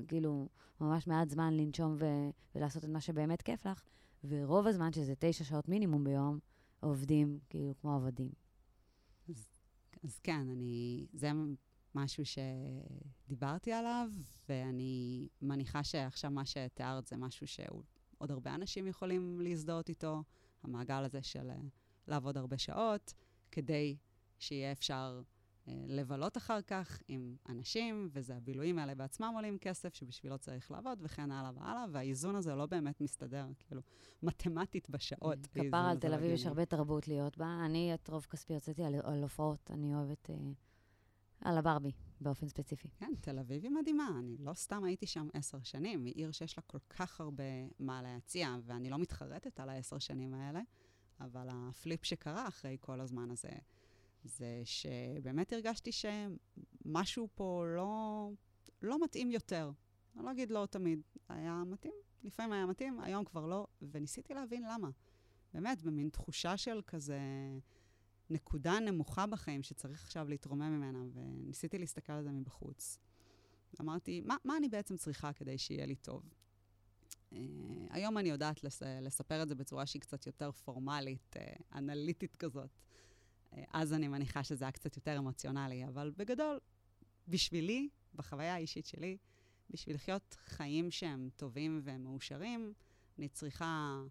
כאילו 0.08 0.50
ממש 0.82 1.08
מעט 1.08 1.30
זמן 1.30 1.54
לנשום 1.54 1.96
ו- 2.00 2.30
ולעשות 2.56 2.86
את 2.86 2.90
מה 2.90 3.02
שבאמת 3.02 3.42
כיף 3.42 3.66
לך, 3.66 3.84
ורוב 4.24 4.68
הזמן, 4.68 4.94
שזה 4.94 5.14
תשע 5.20 5.44
שעות 5.44 5.70
מינימום 5.70 6.04
ביום, 6.04 6.40
עובדים 6.80 7.40
כאילו 7.50 7.74
כמו 7.82 7.96
עבדים. 7.96 8.32
אז 10.04 10.20
כן, 10.24 10.50
אני, 10.50 11.06
זה 11.14 11.32
משהו 11.96 12.24
שדיברתי 12.26 13.72
עליו, 13.72 14.10
ואני 14.50 15.28
מניחה 15.42 15.84
שעכשיו 15.84 16.32
מה 16.32 16.46
שתיארת 16.46 17.08
זה 17.08 17.18
משהו 17.18 17.48
שעוד 17.48 18.32
הרבה 18.32 18.56
אנשים 18.56 18.88
יכולים 18.88 19.42
להזדהות 19.42 19.90
איתו, 19.90 20.24
המעגל 20.64 21.04
הזה 21.04 21.24
של 21.24 21.50
אה, 21.50 21.56
לעבוד 22.08 22.38
הרבה 22.38 22.58
שעות, 22.58 23.14
כדי 23.52 23.98
שיהיה 24.40 24.72
אפשר 24.72 25.22
אה, 25.22 25.35
לבלות 25.68 26.38
אחר 26.38 26.62
כך 26.62 27.02
עם 27.08 27.36
אנשים, 27.50 28.10
וזה 28.12 28.36
הבילויים 28.36 28.80
האלה 28.80 28.96
בעצמם 28.96 29.32
עולים 29.36 29.58
כסף, 29.58 29.94
שבשבילו 29.94 30.38
צריך 30.38 30.72
לעבוד, 30.72 31.00
וכן 31.02 31.32
הלאה 31.32 31.52
והלאה, 31.56 31.86
והאיזון 31.92 32.36
הזה 32.36 32.56
לא 32.56 32.66
באמת 32.66 33.02
מסתדר, 33.02 33.46
כאילו, 33.60 33.82
מתמטית 34.24 34.90
בשעות. 34.90 35.48
כפר 35.48 35.78
על 35.78 36.00
תל 36.00 36.14
אביב 36.14 36.32
יש 36.32 36.46
הרבה 36.46 36.66
תרבות 36.66 37.08
להיות 37.08 37.38
בה. 37.38 37.66
אני, 37.66 37.94
את 37.94 38.10
רוב 38.10 38.28
כספי 38.30 38.54
הוצאתי 38.54 38.84
על, 38.84 38.96
על 39.04 39.22
הופעות, 39.22 39.72
אני 39.72 39.96
אוהבת 39.96 40.30
אה, 40.30 40.36
על 41.42 41.58
הברבי, 41.58 41.92
באופן 42.22 42.48
ספציפי. 42.48 42.88
כן, 42.98 43.14
תל 43.22 43.40
אביב 43.40 43.64
היא 43.64 43.72
מדהימה. 43.72 44.10
אני 44.20 44.38
לא 44.40 44.54
סתם 44.54 44.84
הייתי 44.84 45.06
שם 45.06 45.28
עשר 45.34 45.58
שנים, 45.64 46.06
היא 46.06 46.14
עיר 46.16 46.32
שיש 46.32 46.58
לה 46.58 46.64
כל 46.68 46.80
כך 46.90 47.22
הרבה 47.22 47.44
מה 47.80 48.02
להציע, 48.02 48.56
ואני 48.64 48.90
לא 48.90 48.98
מתחרטת 48.98 49.60
על 49.60 49.70
העשר 49.70 50.00
שנים 50.00 50.34
האלה, 50.34 50.62
אבל 51.20 51.48
הפליפ 51.52 52.06
שקרה 52.06 52.48
אחרי 52.48 52.78
כל 52.80 53.02
הזמן 53.02 53.32
הזה, 53.32 53.50
זה 54.26 54.62
שבאמת 54.66 55.54
הרגשתי 55.54 55.92
שמשהו 55.92 57.28
פה 57.36 57.64
לא, 57.76 58.30
לא 58.82 59.04
מתאים 59.04 59.32
יותר. 59.32 59.72
אני 60.16 60.26
לא 60.26 60.32
אגיד 60.32 60.52
לא 60.52 60.68
תמיד, 60.70 61.02
היה 61.30 61.64
מתאים, 61.66 61.94
לפעמים 62.24 62.54
היה 62.54 62.66
מתאים, 62.66 63.00
היום 63.00 63.26
כבר 63.26 63.46
לא, 63.46 63.68
וניסיתי 63.82 64.34
להבין 64.34 64.64
למה. 64.64 64.90
באמת, 65.54 65.82
במין 65.82 66.10
תחושה 66.10 66.58
של 66.58 66.82
כזה 66.88 67.20
נקודה 68.30 68.80
נמוכה 68.80 69.28
בחיים 69.28 69.64
שצריך 69.64 70.04
עכשיו 70.04 70.30
להתרומם 70.30 70.78
ממנה, 70.78 71.06
וניסיתי 71.14 71.78
להסתכל 71.78 72.14
על 72.14 72.24
זה 72.24 72.32
מבחוץ. 72.32 73.00
אמרתי, 73.82 74.22
מה, 74.22 74.38
מה 74.44 74.58
אני 74.58 74.70
בעצם 74.70 74.98
צריכה 74.98 75.34
כדי 75.34 75.58
שיהיה 75.58 75.86
לי 75.86 75.96
טוב? 75.96 76.24
Uh, 77.34 77.38
היום 77.90 78.18
אני 78.18 78.30
יודעת 78.30 78.64
לס, 78.64 78.82
לספר 79.02 79.44
את 79.44 79.48
זה 79.48 79.56
בצורה 79.56 79.86
שהיא 79.86 80.02
קצת 80.02 80.26
יותר 80.26 80.52
פורמלית, 80.52 81.36
uh, 81.36 81.64
אנליטית 81.78 82.36
כזאת. 82.36 82.70
אז 83.74 83.94
אני 83.94 84.08
מניחה 84.08 84.44
שזה 84.44 84.66
היה 84.66 84.72
קצת 84.72 84.96
יותר 84.96 85.18
אמוציונלי, 85.18 85.88
אבל 85.88 86.12
בגדול, 86.18 86.60
בשבילי, 87.28 87.90
בחוויה 88.16 88.54
האישית 88.54 88.86
שלי, 88.86 89.18
בשביל 89.70 89.96
לחיות 89.96 90.36
חיים 90.46 90.92
שהם 90.92 91.30
טובים 91.36 91.82
ומאושרים, 91.84 92.74
אני 93.18 93.30
צריכה 93.30 94.02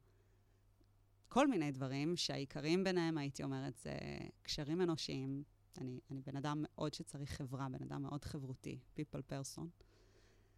כל 1.28 1.48
מיני 1.48 1.72
דברים, 1.72 2.16
שהעיקריים 2.16 2.84
ביניהם, 2.84 3.18
הייתי 3.18 3.42
אומרת, 3.42 3.78
זה 3.78 3.92
קשרים 4.42 4.82
אנושיים. 4.82 5.42
אני, 5.78 6.00
אני 6.10 6.22
בן 6.22 6.36
אדם 6.36 6.58
מאוד 6.62 6.94
שצריך 6.94 7.30
חברה, 7.30 7.68
בן 7.68 7.82
אדם 7.82 8.02
מאוד 8.02 8.24
חברותי, 8.24 8.78
people 8.96 9.32
person. 9.32 9.64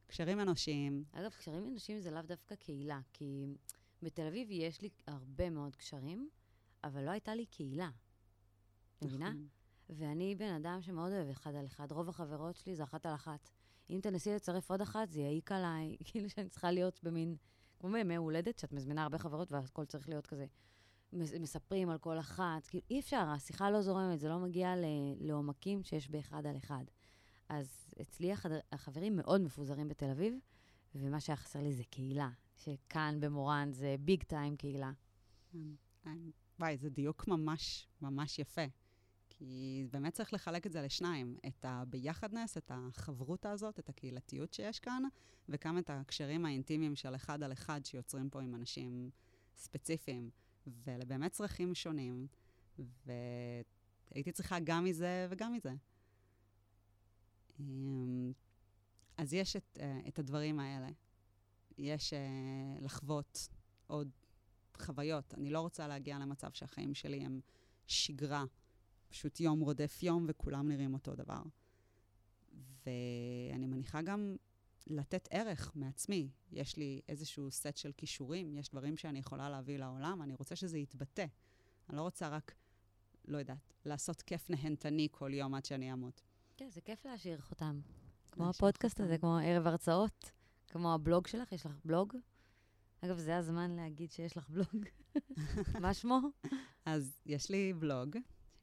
קשרים 0.07 0.41
אנושיים. 0.41 1.05
אגב, 1.13 1.31
קשרים 1.31 1.69
אנושיים 1.69 2.01
זה 2.01 2.11
לאו 2.11 2.23
דווקא 2.23 2.55
קהילה, 2.55 3.01
כי 3.13 3.47
בתל 4.03 4.27
אביב 4.27 4.49
יש 4.51 4.83
לי 4.83 4.89
הרבה 5.07 5.51
מאוד 5.51 5.77
קשרים, 5.77 6.29
אבל 6.85 7.05
לא 7.05 7.11
הייתה 7.11 7.35
לי 7.35 7.47
קהילה. 7.47 7.91
מבינה? 9.03 9.31
נכון. 9.31 9.47
ואני 9.91 10.35
בן 10.35 10.53
אדם 10.53 10.83
שמאוד 10.83 11.13
אוהב 11.13 11.29
אחד 11.29 11.55
על 11.55 11.67
אחד. 11.67 11.93
רוב 11.93 12.09
החברות 12.09 12.57
שלי 12.57 12.77
זה 12.77 12.85
אחת 12.85 13.07
על 13.07 13.15
אחת. 13.15 13.51
אם 13.91 14.01
תנסי 14.03 14.35
לצרף 14.35 14.71
עוד 14.71 14.81
אחת, 14.81 15.11
זה 15.11 15.21
יעיק 15.21 15.53
עליי, 15.53 15.97
כאילו 16.07 16.31
שאני 16.31 16.49
צריכה 16.49 16.71
להיות 16.71 17.01
במין, 17.03 17.37
כמו 17.79 17.93
בימי 17.93 18.17
הולדת, 18.17 18.59
שאת 18.59 18.73
מזמינה 18.73 19.03
הרבה 19.03 19.19
חברות 19.19 19.53
והכל 19.53 19.85
צריך 19.85 20.09
להיות 20.09 20.27
כזה. 20.27 20.47
מספרים 21.13 21.91
על 21.91 21.99
כל 21.99 22.19
אחת, 22.19 22.67
כאילו 22.67 22.85
אי 22.91 23.01
אפשר, 23.01 23.25
השיחה 23.29 23.71
לא 23.71 23.83
זורמת, 23.83 24.21
זה 24.21 24.29
לא 24.29 24.39
מגיע 24.39 24.75
לעומקים 25.21 25.83
שיש 25.83 26.11
באחד 26.11 26.47
על 26.47 26.57
אחד. 26.57 26.85
אז 27.49 27.95
אצלי 28.01 28.33
החדר, 28.33 28.59
החברים 28.73 29.17
מאוד 29.17 29.41
מפוזרים 29.41 29.89
בתל 29.89 30.11
אביב, 30.11 30.35
ומה 30.95 31.21
שהיה 31.21 31.37
חסר 31.37 31.61
לי 31.61 31.73
זה 31.73 31.85
קהילה, 31.85 32.31
שכאן 32.57 33.21
במורן 33.21 33.73
זה 33.73 33.97
ביג 34.01 34.23
טיים 34.23 34.57
קהילה. 34.57 34.93
כן. 36.03 36.19
וואי, 36.61 36.77
זה 36.77 36.91
דיוק 36.91 37.29
ממש 37.29 37.89
ממש 38.03 38.39
יפה. 38.39 38.65
כי 39.39 39.87
באמת 39.91 40.13
צריך 40.13 40.33
לחלק 40.33 40.67
את 40.67 40.73
זה 40.73 40.83
לשניים, 40.83 41.39
את 41.47 41.65
הביחדנס, 41.69 42.57
את 42.57 42.71
החברותא 42.75 43.49
הזאת, 43.49 43.79
את 43.79 43.89
הקהילתיות 43.89 44.53
שיש 44.53 44.81
כאן, 44.81 45.03
וגם 45.49 45.79
את 45.79 45.91
הקשרים 45.91 46.47
האינטימיים 46.47 46.97
של 46.97 47.15
אחד 47.15 47.43
על 47.43 47.53
אחד 47.53 47.81
שיוצרים 47.85 48.31
פה 48.31 48.43
עם 48.43 48.55
אנשים 48.55 49.11
ספציפיים. 49.57 50.31
ואלה 50.67 51.05
באמת 51.05 51.33
צרכים 51.33 51.75
שונים, 51.75 52.27
והייתי 53.07 54.33
צריכה 54.33 54.59
גם 54.65 54.85
מזה 54.85 55.27
וגם 55.31 55.53
מזה. 55.53 55.75
אמ, 57.61 58.33
אז 59.17 59.35
יש 59.35 59.57
את, 59.57 59.79
אה, 59.81 60.01
את 60.09 60.19
הדברים 60.19 60.61
האלה. 60.61 60.89
יש 61.79 62.13
uh, 62.13 62.85
לחוות 62.85 63.49
עוד 63.87 64.11
חוויות. 64.77 65.35
אני 65.35 65.51
לא 65.51 65.61
רוצה 65.61 65.89
להגיע 65.89 66.19
למצב 66.19 66.53
שהחיים 66.53 66.95
שלי 66.95 67.21
הם 67.21 67.41
שגרה 67.87 68.45
פשוט 69.09 69.41
יום 69.41 69.61
רודף 69.61 70.03
יום 70.03 70.27
וכולם 70.29 70.69
נראים 70.69 70.95
אותו 70.95 71.15
דבר. 71.15 71.43
ואני 72.87 73.67
מניחה 73.67 74.03
גם 74.03 74.37
לתת 74.87 75.29
ערך 75.31 75.73
מעצמי. 75.75 76.29
יש 76.53 76.77
לי 76.77 77.01
איזשהו 77.09 77.51
סט 77.51 77.77
של 77.77 77.93
כישורים, 77.93 78.57
יש 78.57 78.69
דברים 78.69 78.97
שאני 78.97 79.19
יכולה 79.19 79.51
להביא 79.51 79.79
לעולם, 79.79 80.23
אני 80.23 80.35
רוצה 80.35 80.57
שזה 80.57 80.79
יתבטא. 80.79 81.27
אני 81.89 81.97
לא 81.97 82.03
רוצה 82.03 82.29
רק, 82.29 82.55
לא 83.25 83.39
יודעת, 83.39 83.73
לעשות 83.85 84.23
כיף 84.23 84.51
נהנתני 84.51 85.09
כל 85.11 85.35
יום 85.35 85.55
עד 85.55 85.65
שאני 85.65 85.93
אמות. 85.93 86.23
כן, 86.57 86.71
זה 86.71 86.81
כיף 86.81 87.07
להשאיר 87.07 87.41
חותם. 87.41 87.81
כמו 88.33 88.49
הפודקאסט 88.49 89.01
הזה, 89.01 89.19
כמו 89.19 89.39
ערב 89.39 89.67
הרצאות, 89.67 90.31
כמו 90.69 90.95
הבלוג 90.95 91.27
שלך, 91.27 91.53
יש 91.53 91.67
לך 91.67 91.77
בלוג? 91.85 92.17
אגב, 93.01 93.19
זה 93.19 93.37
הזמן 93.37 93.77
להגיד 93.77 94.11
שיש 94.11 94.37
לך 94.37 94.49
בלוג. 94.49 94.85
מה 95.83 95.95
שמו? 95.95 96.21
אז 96.85 97.21
יש 97.27 97.51
לי 97.51 97.73
בלוג, 97.73 98.17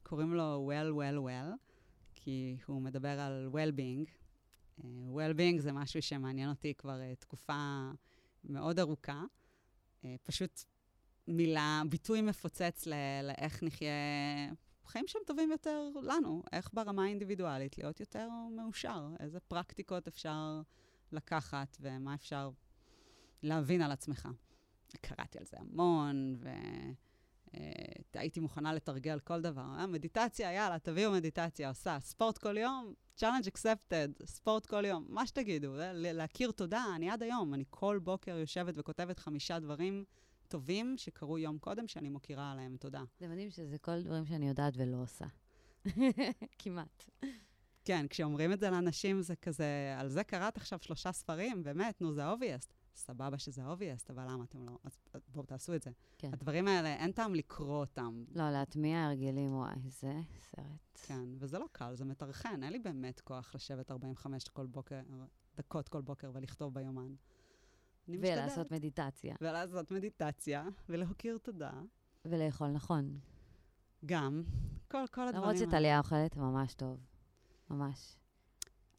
קוראים 0.03 0.33
לו 0.33 0.71
Well, 0.71 0.95
Well, 0.95 1.27
Well, 1.27 1.57
כי 2.13 2.57
הוא 2.65 2.81
מדבר 2.81 3.19
על 3.19 3.49
well-being. 3.53 4.09
Uh, 4.79 4.83
well-being 5.15 5.61
זה 5.61 5.71
משהו 5.71 6.01
שמעניין 6.01 6.49
אותי 6.49 6.73
כבר 6.73 6.99
uh, 6.99 7.19
תקופה 7.19 7.91
מאוד 8.43 8.79
ארוכה. 8.79 9.23
Uh, 10.01 10.05
פשוט 10.23 10.63
מילה, 11.27 11.81
ביטוי 11.89 12.21
מפוצץ 12.21 12.87
לאיך 13.23 13.63
נחיה 13.63 13.93
חיים 14.85 15.07
שהם 15.07 15.21
טובים 15.25 15.51
יותר 15.51 15.89
לנו, 16.01 16.43
איך 16.51 16.69
ברמה 16.73 17.03
האינדיבידואלית 17.03 17.77
להיות 17.77 17.99
יותר 17.99 18.29
מאושר, 18.55 19.09
איזה 19.19 19.39
פרקטיקות 19.39 20.07
אפשר 20.07 20.61
לקחת 21.11 21.77
ומה 21.81 22.13
אפשר 22.13 22.49
להבין 23.43 23.81
על 23.81 23.91
עצמך. 23.91 24.29
קראתי 25.01 25.37
על 25.37 25.45
זה 25.45 25.57
המון, 25.59 26.35
ו... 26.37 26.49
אה, 27.57 27.61
הייתי 28.13 28.39
מוכנה 28.39 28.73
לתרגל 28.73 29.19
כל 29.19 29.41
דבר. 29.41 29.65
אה, 29.79 29.87
מדיטציה, 29.87 30.53
יאללה, 30.53 30.79
תביאו 30.79 31.11
מדיטציה, 31.11 31.69
עושה. 31.69 31.99
ספורט 31.99 32.37
כל 32.37 32.57
יום, 32.57 32.93
challenge 33.19 33.47
accepted, 33.47 34.25
ספורט 34.25 34.65
כל 34.65 34.85
יום, 34.85 35.05
מה 35.09 35.27
שתגידו. 35.27 35.79
אה, 35.79 35.91
להכיר 35.93 36.51
תודה, 36.51 36.85
אני 36.95 37.09
עד 37.09 37.23
היום, 37.23 37.53
אני 37.53 37.63
כל 37.69 37.99
בוקר 38.03 38.37
יושבת 38.37 38.73
וכותבת 38.77 39.19
חמישה 39.19 39.59
דברים 39.59 40.05
טובים 40.47 40.97
שקרו 40.97 41.37
יום 41.37 41.57
קודם, 41.57 41.87
שאני 41.87 42.09
מוקירה 42.09 42.51
עליהם 42.51 42.77
תודה. 42.77 43.03
זה 43.19 43.27
מדהים 43.27 43.49
שזה 43.49 43.77
כל 43.77 44.01
דברים 44.01 44.25
שאני 44.25 44.47
יודעת 44.47 44.73
ולא 44.77 44.97
עושה. 45.01 45.25
כמעט. 46.59 47.09
כן, 47.85 48.05
כשאומרים 48.09 48.53
את 48.53 48.59
זה 48.59 48.69
לאנשים, 48.69 49.21
זה 49.21 49.35
כזה, 49.35 49.95
על 49.97 50.09
זה 50.09 50.23
קראת 50.23 50.57
עכשיו 50.57 50.79
שלושה 50.81 51.11
ספרים? 51.11 51.63
באמת, 51.63 52.01
נו, 52.01 52.13
זה 52.13 52.33
obvious. 52.33 52.82
סבבה 52.95 53.37
שזה 53.37 53.61
obvious, 53.61 54.05
אבל 54.09 54.23
למה 54.23 54.43
אתם 54.43 54.65
לא... 54.65 54.77
אז 54.83 54.99
בואו 55.27 55.45
תעשו 55.45 55.75
את 55.75 55.81
זה. 55.81 55.91
כן. 56.17 56.29
הדברים 56.33 56.67
האלה, 56.67 56.95
אין 56.95 57.11
טעם 57.11 57.35
לקרוא 57.35 57.79
אותם. 57.79 58.23
לא, 58.35 58.51
להטמיע 58.51 59.05
הרגלים, 59.05 59.55
וואי, 59.55 59.75
זה 59.87 60.13
סרט. 60.39 60.99
כן, 61.03 61.29
וזה 61.39 61.59
לא 61.59 61.65
קל, 61.71 61.95
זה 61.95 62.05
מטרחן. 62.05 62.63
אין 62.63 62.73
לי 62.73 62.79
באמת 62.79 63.21
כוח 63.21 63.55
לשבת 63.55 63.91
45 63.91 64.43
כל 64.43 64.65
בוקר, 64.65 65.01
דקות 65.57 65.89
כל 65.89 66.01
בוקר 66.01 66.31
ולכתוב 66.33 66.73
ביומן. 66.73 67.13
ולעשות 68.07 68.71
מדיטציה. 68.71 69.35
ולעשות 69.41 69.91
מדיטציה, 69.91 70.67
ולהכיר 70.89 71.37
תודה. 71.37 71.71
ולאכול 72.25 72.67
נכון. 72.67 73.19
גם. 74.05 74.43
כל, 74.91 74.97
כל 75.11 75.27
הדברים 75.27 75.43
למרות 75.43 75.69
שטליה 75.69 75.97
אוכלת 75.97 76.37
ממש 76.37 76.73
טוב. 76.73 76.99
ממש. 77.69 78.17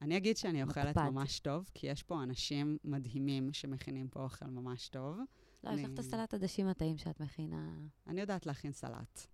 אני 0.05 0.17
אגיד 0.17 0.37
שאני 0.37 0.63
אוכלת 0.63 0.97
ממש 0.97 1.41
טוב, 1.41 1.71
כי 1.75 1.87
יש 1.87 2.03
פה 2.03 2.23
אנשים 2.23 2.79
מדהימים 2.85 3.53
שמכינים 3.53 4.09
פה 4.09 4.23
אוכל 4.23 4.47
ממש 4.47 4.89
טוב. 4.89 5.19
לא, 5.65 5.71
אני... 5.71 5.81
יש 5.81 5.87
לך 5.87 5.93
את 5.95 5.99
הסלט 5.99 6.35
עדשים 6.35 6.67
הטעים 6.67 6.99
שאת 6.99 7.21
מכינה. 7.21 7.75
אני 8.07 8.21
יודעת 8.21 8.47
להכין 8.47 8.73
סלט. 8.73 9.27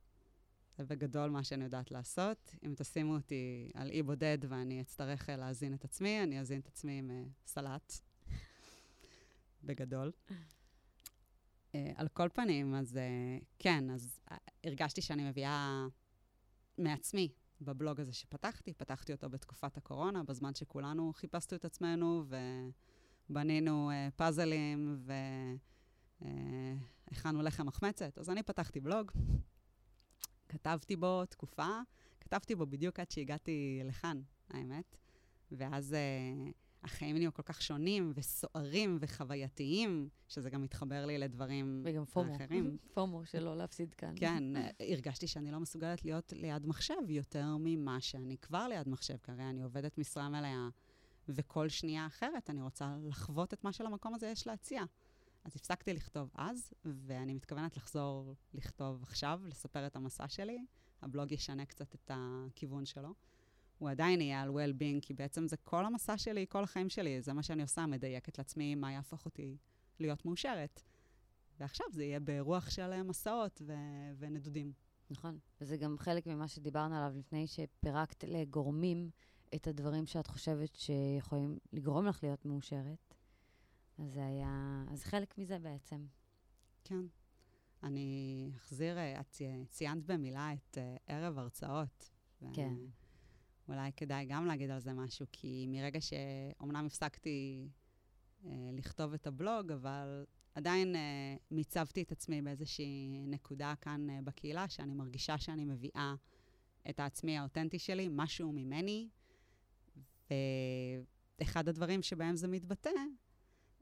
זה 0.78 0.84
בגדול 0.84 1.30
מה 1.30 1.44
שאני 1.44 1.64
יודעת 1.64 1.90
לעשות. 1.90 2.54
אם 2.66 2.74
תשימו 2.76 3.14
אותי 3.14 3.70
על 3.74 3.90
אי 3.90 4.02
בודד 4.02 4.38
ואני 4.48 4.80
אצטרך 4.80 5.30
אה, 5.30 5.36
להזין 5.36 5.74
את 5.74 5.84
עצמי, 5.84 6.22
אני 6.22 6.40
אזין 6.40 6.60
את 6.60 6.66
עצמי 6.66 6.98
עם 6.98 7.10
uh, 7.10 7.28
סלט. 7.46 7.92
בגדול. 9.64 10.12
Uh, 10.28 11.74
על 11.94 12.08
כל 12.08 12.28
פנים, 12.34 12.74
אז 12.74 12.96
uh, 12.96 13.44
כן, 13.58 13.90
אז 13.90 14.20
uh, 14.28 14.34
הרגשתי 14.64 15.02
שאני 15.02 15.28
מביאה 15.28 15.86
מעצמי 16.78 17.28
בבלוג 17.60 18.00
הזה 18.00 18.12
שפתחתי. 18.12 18.74
פתחתי 18.74 19.12
אותו 19.12 19.30
בתקופת 19.30 19.76
הקורונה, 19.76 20.22
בזמן 20.22 20.54
שכולנו 20.54 21.12
חיפשנו 21.12 21.56
את 21.56 21.64
עצמנו 21.64 22.24
ובנינו 23.30 23.90
uh, 23.90 24.10
פאזלים 24.16 24.98
והכנו 26.20 27.40
uh, 27.40 27.42
לחם 27.42 27.66
מחמצת. 27.66 28.18
אז 28.18 28.30
אני 28.30 28.42
פתחתי 28.42 28.80
בלוג, 28.80 29.12
כתבתי 30.48 30.96
בו 30.96 31.24
תקופה, 31.24 31.80
כתבתי 32.20 32.54
בו 32.54 32.66
בדיוק 32.66 33.00
עד 33.00 33.10
שהגעתי 33.10 33.80
לכאן, 33.84 34.20
האמת. 34.50 34.96
ואז 35.52 35.96
uh, 35.96 36.52
החיים 36.82 37.16
נהיו 37.16 37.34
כל 37.34 37.42
כך 37.42 37.62
שונים 37.62 38.12
וסוערים 38.14 38.98
וחווייתיים, 39.00 40.08
שזה 40.28 40.50
גם 40.50 40.62
מתחבר 40.62 41.06
לי 41.06 41.18
לדברים 41.18 41.82
וגם 41.84 42.04
פומו. 42.04 42.32
האחרים. 42.32 42.76
פומו, 42.94 43.26
שלא 43.26 43.56
להפסיד 43.56 43.94
כאן. 43.94 44.14
כן, 44.16 44.42
הרגשתי 44.80 45.26
שאני 45.26 45.50
לא 45.50 45.60
מסוגלת 45.60 46.04
להיות 46.04 46.32
ליד 46.36 46.66
מחשב 46.66 47.08
יותר 47.08 47.56
ממה 47.58 48.00
שאני 48.00 48.36
כבר 48.38 48.68
ליד 48.68 48.88
מחשב, 48.88 49.16
כי 49.22 49.30
הרי 49.30 49.44
אני 49.44 49.62
עובדת 49.62 49.98
משרה 49.98 50.28
מלאה, 50.28 50.68
וכל 51.28 51.68
שנייה 51.68 52.06
אחרת 52.06 52.50
אני 52.50 52.62
רוצה 52.62 52.96
לחוות 53.02 53.54
את 53.54 53.64
מה 53.64 53.72
שלמקום 53.72 54.14
הזה 54.14 54.26
יש 54.26 54.46
להציע. 54.46 54.82
אז 55.44 55.56
הפסקתי 55.56 55.92
לכתוב 55.92 56.30
אז, 56.34 56.72
ואני 56.84 57.34
מתכוונת 57.34 57.76
לחזור 57.76 58.34
לכתוב 58.54 59.02
עכשיו, 59.02 59.40
לספר 59.44 59.86
את 59.86 59.96
המסע 59.96 60.28
שלי. 60.28 60.64
הבלוג 61.02 61.32
ישנה 61.32 61.66
קצת 61.66 61.94
את 61.94 62.10
הכיוון 62.14 62.84
שלו. 62.84 63.14
הוא 63.80 63.90
עדיין 63.90 64.20
יהיה 64.20 64.42
על 64.42 64.48
well-being, 64.48 65.00
כי 65.02 65.14
בעצם 65.14 65.48
זה 65.48 65.56
כל 65.56 65.86
המסע 65.86 66.18
שלי, 66.18 66.46
כל 66.48 66.62
החיים 66.62 66.88
שלי, 66.88 67.22
זה 67.22 67.32
מה 67.32 67.42
שאני 67.42 67.62
עושה, 67.62 67.86
מדייקת 67.86 68.38
לעצמי 68.38 68.74
מה 68.74 68.92
יהפוך 68.92 69.24
אותי 69.24 69.56
להיות 70.00 70.24
מאושרת. 70.24 70.82
ועכשיו 71.60 71.86
זה 71.92 72.04
יהיה 72.04 72.20
ברוח 72.20 72.70
של 72.70 73.02
מסעות 73.02 73.62
ו- 73.66 74.12
ונדודים. 74.18 74.72
נכון, 75.10 75.38
וזה 75.60 75.76
גם 75.76 75.98
חלק 75.98 76.26
ממה 76.26 76.48
שדיברנו 76.48 76.96
עליו 76.96 77.18
לפני 77.18 77.46
שפירקת 77.46 78.24
לגורמים 78.24 79.10
את 79.54 79.66
הדברים 79.66 80.06
שאת 80.06 80.26
חושבת 80.26 80.76
שיכולים 80.76 81.58
לגרום 81.72 82.06
לך 82.06 82.22
להיות 82.22 82.44
מאושרת. 82.44 83.14
אז 83.98 84.12
זה 84.12 84.26
היה, 84.26 84.84
אז 84.88 85.04
חלק 85.04 85.38
מזה 85.38 85.58
בעצם. 85.58 86.06
כן. 86.84 87.04
אני 87.82 88.50
אחזיר, 88.56 88.98
אה, 88.98 89.20
את 89.20 89.42
ציינת 89.68 90.04
במילה 90.04 90.52
את 90.52 90.78
uh, 90.78 91.00
ערב 91.06 91.38
הרצאות. 91.38 92.10
כן. 92.52 92.74
אולי 93.70 93.92
כדאי 93.96 94.26
גם 94.26 94.46
להגיד 94.46 94.70
על 94.70 94.80
זה 94.80 94.92
משהו, 94.92 95.26
כי 95.32 95.66
מרגע 95.68 96.00
שאומנם 96.00 96.86
הפסקתי 96.86 97.68
uh, 98.42 98.46
לכתוב 98.72 99.14
את 99.14 99.26
הבלוג, 99.26 99.72
אבל 99.72 100.24
עדיין 100.54 100.94
uh, 100.94 100.98
מיצבתי 101.50 102.02
את 102.02 102.12
עצמי 102.12 102.42
באיזושהי 102.42 103.24
נקודה 103.26 103.74
כאן 103.80 104.06
uh, 104.10 104.22
בקהילה, 104.24 104.68
שאני 104.68 104.94
מרגישה 104.94 105.38
שאני 105.38 105.64
מביאה 105.64 106.14
את 106.90 107.00
העצמי 107.00 107.38
האותנטי 107.38 107.78
שלי, 107.78 108.08
משהו 108.10 108.52
ממני, 108.52 109.08
ואחד 111.40 111.68
הדברים 111.68 112.02
שבהם 112.02 112.36
זה 112.36 112.48
מתבטא, 112.48 112.90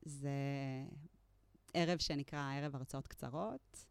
זה 0.03 0.31
ערב 1.75 1.99
שנקרא 1.99 2.53
ערב 2.55 2.75
הרצאות 2.77 3.07
קצרות, 3.07 3.85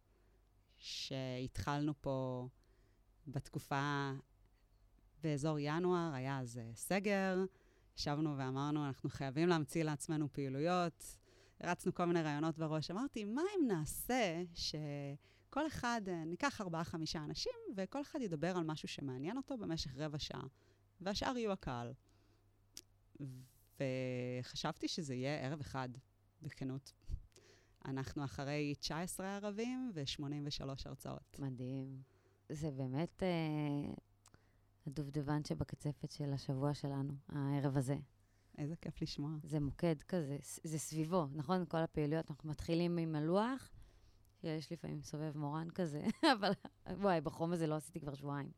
שהתחלנו 0.76 1.92
פה 2.00 2.48
בתקופה, 3.26 4.12
באזור 5.22 5.58
ינואר, 5.58 6.14
היה 6.14 6.38
אז 6.38 6.60
סגר, 6.74 7.44
ישבנו 7.96 8.38
ואמרנו, 8.38 8.86
אנחנו 8.86 9.10
חייבים 9.10 9.48
להמציא 9.48 9.82
לעצמנו 9.82 10.32
פעילויות. 10.32 11.16
הרצנו 11.60 11.94
כל 11.94 12.04
מיני 12.04 12.22
רעיונות 12.22 12.58
בראש. 12.58 12.90
אמרתי, 12.90 13.24
מה 13.24 13.42
אם 13.56 13.66
נעשה 13.68 14.42
שכל 14.54 15.66
אחד, 15.66 16.00
ניקח 16.26 16.60
ארבעה-חמישה 16.60 17.24
אנשים, 17.24 17.52
וכל 17.76 18.00
אחד 18.00 18.20
ידבר 18.22 18.56
על 18.56 18.64
משהו 18.64 18.88
שמעניין 18.88 19.36
אותו 19.36 19.58
במשך 19.58 19.96
רבע 19.96 20.18
שעה, 20.18 20.42
והשאר 21.00 21.36
יהיו 21.36 21.52
הקהל. 21.52 21.92
וחשבתי 24.40 24.88
שזה 24.88 25.14
יהיה 25.14 25.46
ערב 25.46 25.60
אחד, 25.60 25.88
בכנות. 26.42 26.92
אנחנו 27.84 28.24
אחרי 28.24 28.74
19 28.80 29.36
ערבים 29.36 29.90
ו-83 29.94 30.64
הרצאות. 30.84 31.38
מדהים. 31.38 32.02
זה 32.48 32.70
באמת 32.70 33.22
אה, 33.22 33.94
הדובדבן 34.88 35.44
שבקצפת 35.44 36.10
של 36.10 36.32
השבוע 36.32 36.74
שלנו, 36.74 37.12
הערב 37.28 37.76
הזה. 37.76 37.96
איזה 38.58 38.76
כיף 38.76 39.02
לשמוע. 39.02 39.30
זה 39.42 39.60
מוקד 39.60 40.02
כזה, 40.02 40.36
זה 40.64 40.78
סביבו, 40.78 41.26
נכון? 41.34 41.64
כל 41.68 41.78
הפעילויות, 41.78 42.30
אנחנו 42.30 42.50
מתחילים 42.50 42.98
עם 42.98 43.14
הלוח, 43.14 43.70
יש 44.42 44.72
לפעמים 44.72 45.02
סובב 45.02 45.38
מורן 45.38 45.70
כזה, 45.70 46.06
אבל 46.38 46.52
וואי, 46.86 47.20
בחום 47.20 47.52
הזה 47.52 47.66
לא 47.66 47.74
עשיתי 47.74 48.00
כבר 48.00 48.14
שבועיים. 48.14 48.50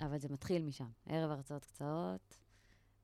אבל 0.00 0.18
זה 0.18 0.28
מתחיל 0.28 0.62
משם. 0.62 0.90
ערב 1.06 1.30
הרצאות 1.30 1.64
קצרות, 1.64 2.36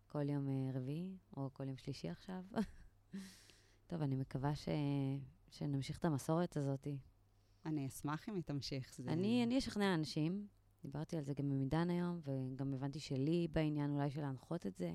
כל 0.07 0.29
יום 0.29 0.49
אה, 0.49 0.71
רביעי, 0.75 1.17
או 1.37 1.51
כל 1.53 1.69
יום 1.69 1.77
שלישי 1.77 2.09
עכשיו. 2.09 2.45
טוב, 3.89 4.03
אני 4.03 4.17
מקווה 4.17 4.55
ש... 4.55 4.69
שנמשיך 5.51 5.99
את 5.99 6.05
המסורת 6.05 6.57
הזאת. 6.57 6.87
אני 7.67 7.87
אשמח 7.87 8.29
אם 8.29 8.35
היא 8.35 8.43
תמשיך. 8.43 8.95
זה... 8.99 9.13
אני, 9.13 9.45
אני 9.45 9.59
אשכנע 9.59 9.95
אנשים, 9.95 10.47
דיברתי 10.83 11.17
על 11.17 11.25
זה 11.25 11.35
גם 11.35 11.51
עם 11.51 11.61
עידן 11.61 11.91
היום, 11.91 12.21
וגם 12.25 12.75
הבנתי 12.75 13.01
שלי 13.01 13.49
בעניין 13.53 13.91
אולי 13.91 14.11
של 14.11 14.21
להנחות 14.21 14.67
את 14.67 14.77
זה, 14.77 14.93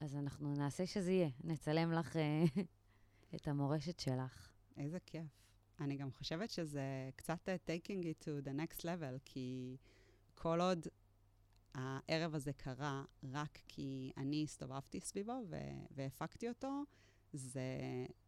אז 0.00 0.16
אנחנו 0.16 0.54
נעשה 0.54 0.86
שזה 0.86 1.12
יהיה, 1.12 1.28
נצלם 1.44 1.92
לך 1.92 2.16
אה, 2.16 2.44
את 3.34 3.48
המורשת 3.48 4.00
שלך. 4.00 4.52
איזה 4.76 4.98
כיף. 5.06 5.46
אני 5.80 5.96
גם 5.96 6.10
חושבת 6.10 6.50
שזה 6.50 7.10
קצת 7.16 7.48
uh, 7.48 7.70
taking 7.70 8.02
it 8.02 8.24
to 8.24 8.46
the 8.46 8.50
next 8.50 8.80
level, 8.80 9.18
כי 9.24 9.76
כל 10.34 10.60
עוד 10.60 10.86
הערב 11.74 12.34
הזה 12.34 12.52
קרה 12.52 13.04
רק 13.22 13.58
כי 13.68 14.12
אני 14.16 14.42
הסתובבתי 14.42 15.00
סביבו 15.00 15.42
והפקתי 15.90 16.48
אותו, 16.48 16.82
זו 17.32 17.60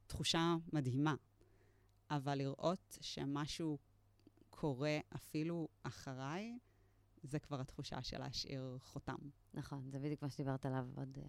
תחושה 0.06 0.56
מדהימה. 0.72 1.14
אבל 2.10 2.38
לראות 2.38 2.98
שמשהו 3.00 3.78
קורה 4.60 4.98
אפילו 5.14 5.68
אחריי, 5.82 6.58
זה 7.22 7.38
כבר 7.38 7.60
התחושה 7.60 8.02
של 8.02 8.18
להשאיר 8.18 8.78
חותם. 8.80 9.16
נכון, 9.54 9.90
זה 9.90 9.98
בדיוק 9.98 10.22
מה 10.22 10.30
שדיברת 10.30 10.66
עליו 10.66 10.86
עוד 10.96 11.18
uh, 11.18 11.20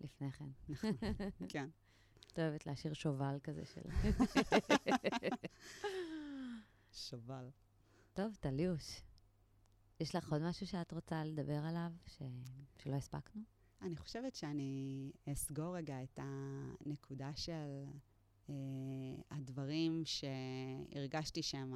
לפני 0.00 0.32
כן. 0.32 0.48
נכון, 0.68 0.90
כן. 1.48 1.68
את 2.32 2.38
אוהבת 2.38 2.66
להשאיר 2.66 2.92
שובל 2.92 3.38
כזה 3.42 3.64
של... 3.64 3.80
שובל. 7.08 7.50
טוב, 8.12 8.36
טליוש. 8.40 9.02
יש 10.00 10.14
לך 10.14 10.32
עוד 10.32 10.42
משהו 10.42 10.66
שאת 10.66 10.92
רוצה 10.92 11.24
לדבר 11.24 11.64
עליו, 11.64 11.92
ש... 12.06 12.22
שלא 12.78 12.94
הספקנו? 12.94 13.42
אני 13.82 13.96
חושבת 13.96 14.34
שאני 14.34 15.12
אסגור 15.32 15.76
רגע 15.76 16.02
את 16.02 16.18
הנקודה 16.22 17.36
של 17.36 17.84
אה, 18.48 18.54
הדברים 19.30 20.02
שהרגשתי 20.04 21.42
שהם 21.42 21.74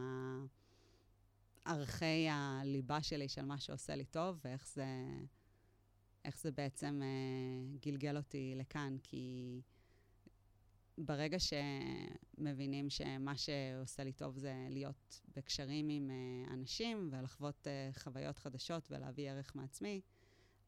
ערכי 1.71 2.29
הליבה 2.31 3.03
שלי 3.03 3.29
של 3.29 3.45
מה 3.45 3.61
שעושה 3.61 3.95
לי 3.95 4.05
טוב, 4.05 4.41
ואיך 4.45 4.69
זה, 4.69 4.87
זה 6.35 6.51
בעצם 6.51 7.01
אה, 7.03 7.77
גלגל 7.81 8.17
אותי 8.17 8.55
לכאן. 8.57 8.97
כי 9.03 9.61
ברגע 10.99 11.37
שמבינים 11.39 12.91
שמה 12.91 13.37
שעושה 13.37 14.05
לי 14.05 14.13
טוב 14.13 14.39
זה 14.39 14.67
להיות 14.71 15.21
בקשרים 15.37 15.89
עם 15.89 16.11
אה, 16.11 16.55
אנשים 16.55 17.09
ולחוות 17.13 17.67
אה, 17.67 17.91
חוויות 17.93 18.39
חדשות 18.39 18.91
ולהביא 18.91 19.31
ערך 19.31 19.57
מעצמי, 19.57 20.01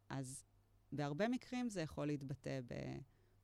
אז 0.08 0.44
בהרבה 0.92 1.28
מקרים 1.28 1.68
זה 1.68 1.80
יכול 1.80 2.06
להתבטא 2.06 2.60
ב... 2.60 2.74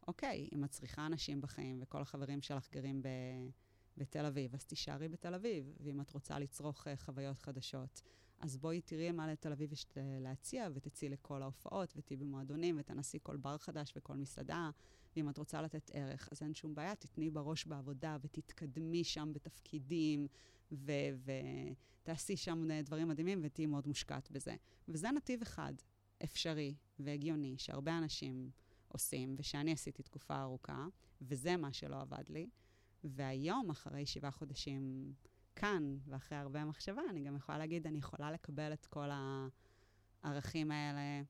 אוקיי, 0.09 0.49
אם 0.53 0.65
את 0.65 0.71
צריכה 0.71 1.07
אנשים 1.07 1.41
בחיים 1.41 1.79
וכל 1.83 2.03
החברים 2.03 2.43
שלך 2.43 2.71
גרים 2.73 3.03
ב... 3.03 3.09
בתל 3.99 4.27
אביב, 4.27 4.55
אז 4.55 4.65
תישארי 4.65 5.09
בתל 5.09 5.35
אביב. 5.35 5.73
ואם 5.81 6.01
את 6.01 6.15
רוצה 6.15 6.39
לצרוך 6.39 6.87
uh, 6.87 6.91
חוויות 6.97 7.39
חדשות, 7.39 8.03
אז 8.41 8.57
בואי 8.57 8.81
תראי 8.81 9.13
מה 9.13 9.33
לתל 9.33 9.53
אביב 9.53 9.73
יש 9.73 9.87
להציע, 10.21 10.69
ותצאי 10.75 11.09
לכל 11.09 11.43
ההופעות, 11.43 11.93
ותהיי 11.97 12.17
במועדונים, 12.17 12.77
ותנסי 12.79 13.19
כל 13.23 13.37
בר 13.37 13.59
חדש 13.59 13.93
וכל 13.97 14.17
מסעדה. 14.17 14.71
ואם 15.17 15.29
את 15.29 15.39
רוצה 15.39 15.63
לתת 15.63 15.91
ערך, 15.95 16.29
אז 16.33 16.43
אין 16.43 16.55
שום 16.55 16.75
בעיה, 16.75 16.95
תתני 16.95 17.31
בראש 17.31 17.67
בעבודה, 17.67 18.17
ותתקדמי 18.21 19.05
שם 19.05 19.33
בתפקידים, 19.33 20.27
ותעשי 20.73 22.37
שם 22.37 22.69
דברים 22.85 23.09
מדהימים, 23.09 23.41
ותהיי 23.43 23.67
מאוד 23.67 23.87
מושקעת 23.87 24.31
בזה. 24.31 24.57
וזה 24.89 25.11
נתיב 25.11 25.43
אחד, 25.43 25.73
אפשרי 26.25 26.75
והגיוני, 26.99 27.55
שהרבה 27.59 27.99
אנשים 27.99 28.51
עושים, 28.89 29.35
ושאני 29.39 29.73
עשיתי 29.73 30.03
תקופה 30.03 30.41
ארוכה, 30.41 30.87
וזה 31.21 31.57
מה 31.57 31.73
שלא 31.73 32.01
עבד 32.01 32.29
לי. 32.29 32.49
והיום, 33.05 33.71
אחרי 33.71 34.07
שבעה 34.07 34.31
חודשים 34.31 35.13
כאן, 35.57 35.99
ואחרי 36.07 36.39
הרבה 36.39 36.65
מחשבה, 36.65 37.03
אני 37.11 37.25
גם 37.25 37.37
יכולה 37.37 37.59
להגיד, 37.59 37.87
אני 37.87 37.99
יכולה 37.99 38.31
לקבל 38.31 38.73
את 38.73 38.87
כל 38.87 39.09
הערכים 40.23 40.71
האלה 40.71 41.23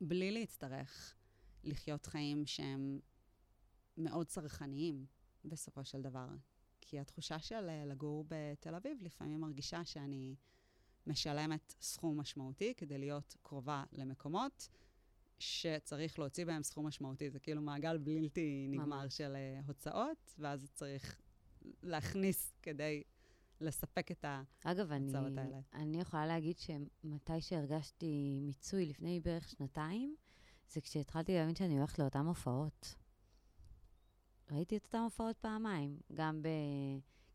בלי 0.00 0.30
להצטרך 0.30 1.14
לחיות 1.64 2.06
חיים 2.06 2.46
שהם 2.46 3.00
מאוד 3.96 4.26
צרכניים 4.26 5.06
בסופו 5.44 5.84
של 5.84 6.02
דבר. 6.02 6.28
כי 6.80 7.00
התחושה 7.00 7.38
של 7.38 7.68
אה, 7.68 7.84
לגור 7.84 8.24
בתל 8.28 8.74
אביב 8.74 8.98
לפעמים 9.02 9.40
מרגישה 9.40 9.84
שאני 9.84 10.34
משלמת 11.06 11.74
סכום 11.80 12.20
משמעותי 12.20 12.74
כדי 12.76 12.98
להיות 12.98 13.36
קרובה 13.42 13.84
למקומות 13.92 14.68
שצריך 15.38 16.18
להוציא 16.18 16.44
בהם 16.44 16.62
סכום 16.62 16.86
משמעותי. 16.86 17.30
זה 17.30 17.38
כאילו 17.38 17.62
מעגל 17.62 17.98
בלתי 17.98 18.66
נגמר 18.70 19.02
ממש. 19.02 19.16
של 19.16 19.36
uh, 19.36 19.66
הוצאות, 19.66 20.34
ואז 20.38 20.70
צריך 20.74 21.20
להכניס 21.82 22.52
כדי 22.62 23.02
לספק 23.60 24.10
את 24.10 24.24
ההוצאות 24.24 24.50
אגב, 24.64 24.92
אני, 24.92 25.12
האלה. 25.16 25.60
אני 25.74 26.00
יכולה 26.00 26.26
להגיד 26.26 26.58
שמתי 26.58 27.40
שהרגשתי 27.40 28.38
מיצוי 28.42 28.86
לפני 28.86 29.20
בערך 29.20 29.48
שנתיים, 29.48 30.16
זה 30.68 30.80
כשהתחלתי 30.80 31.34
להבין 31.34 31.54
שאני 31.54 31.78
הולכת 31.78 31.98
לאותן 31.98 32.26
הופעות. 32.26 32.94
ראיתי 34.50 34.76
את 34.76 34.84
אותן 34.84 34.98
הופעות 34.98 35.36
פעמיים, 35.36 36.00
גם 36.14 36.42
ב... 36.42 36.48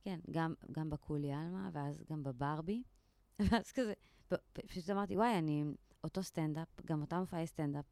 כן, 0.02 0.20
גם, 0.32 0.54
גם 0.72 0.90
בכולי 0.90 1.32
עלמא, 1.32 1.70
ואז 1.74 2.04
גם 2.10 2.24
בברבי. 2.24 2.84
ואז 3.50 3.72
כזה, 3.72 3.94
פשוט 4.68 4.90
אמרתי, 4.90 5.18
וואי, 5.18 5.38
אני 5.38 5.64
אותו 6.04 6.24
סטנדאפ, 6.24 6.68
גם 6.86 7.02
אותם 7.02 7.18
מופעי 7.18 7.48
סטנדאפ, 7.48 7.86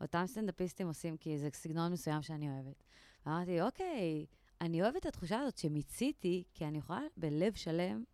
אותם 0.00 0.24
סטנדאפיסטים 0.26 0.86
עושים, 0.86 1.16
כי 1.16 1.38
זה 1.38 1.48
סגנון 1.52 1.92
מסוים 1.92 2.22
שאני 2.22 2.50
אוהבת. 2.50 2.84
אמרתי, 3.26 3.62
אוקיי, 3.62 4.26
אני 4.60 4.82
אוהבת 4.82 4.96
את 4.96 5.06
התחושה 5.06 5.40
הזאת 5.40 5.58
שמיציתי, 5.58 6.44
כי 6.54 6.64
אני 6.64 6.78
יכולה 6.78 7.00
בלב 7.16 7.54
שלם 7.54 8.04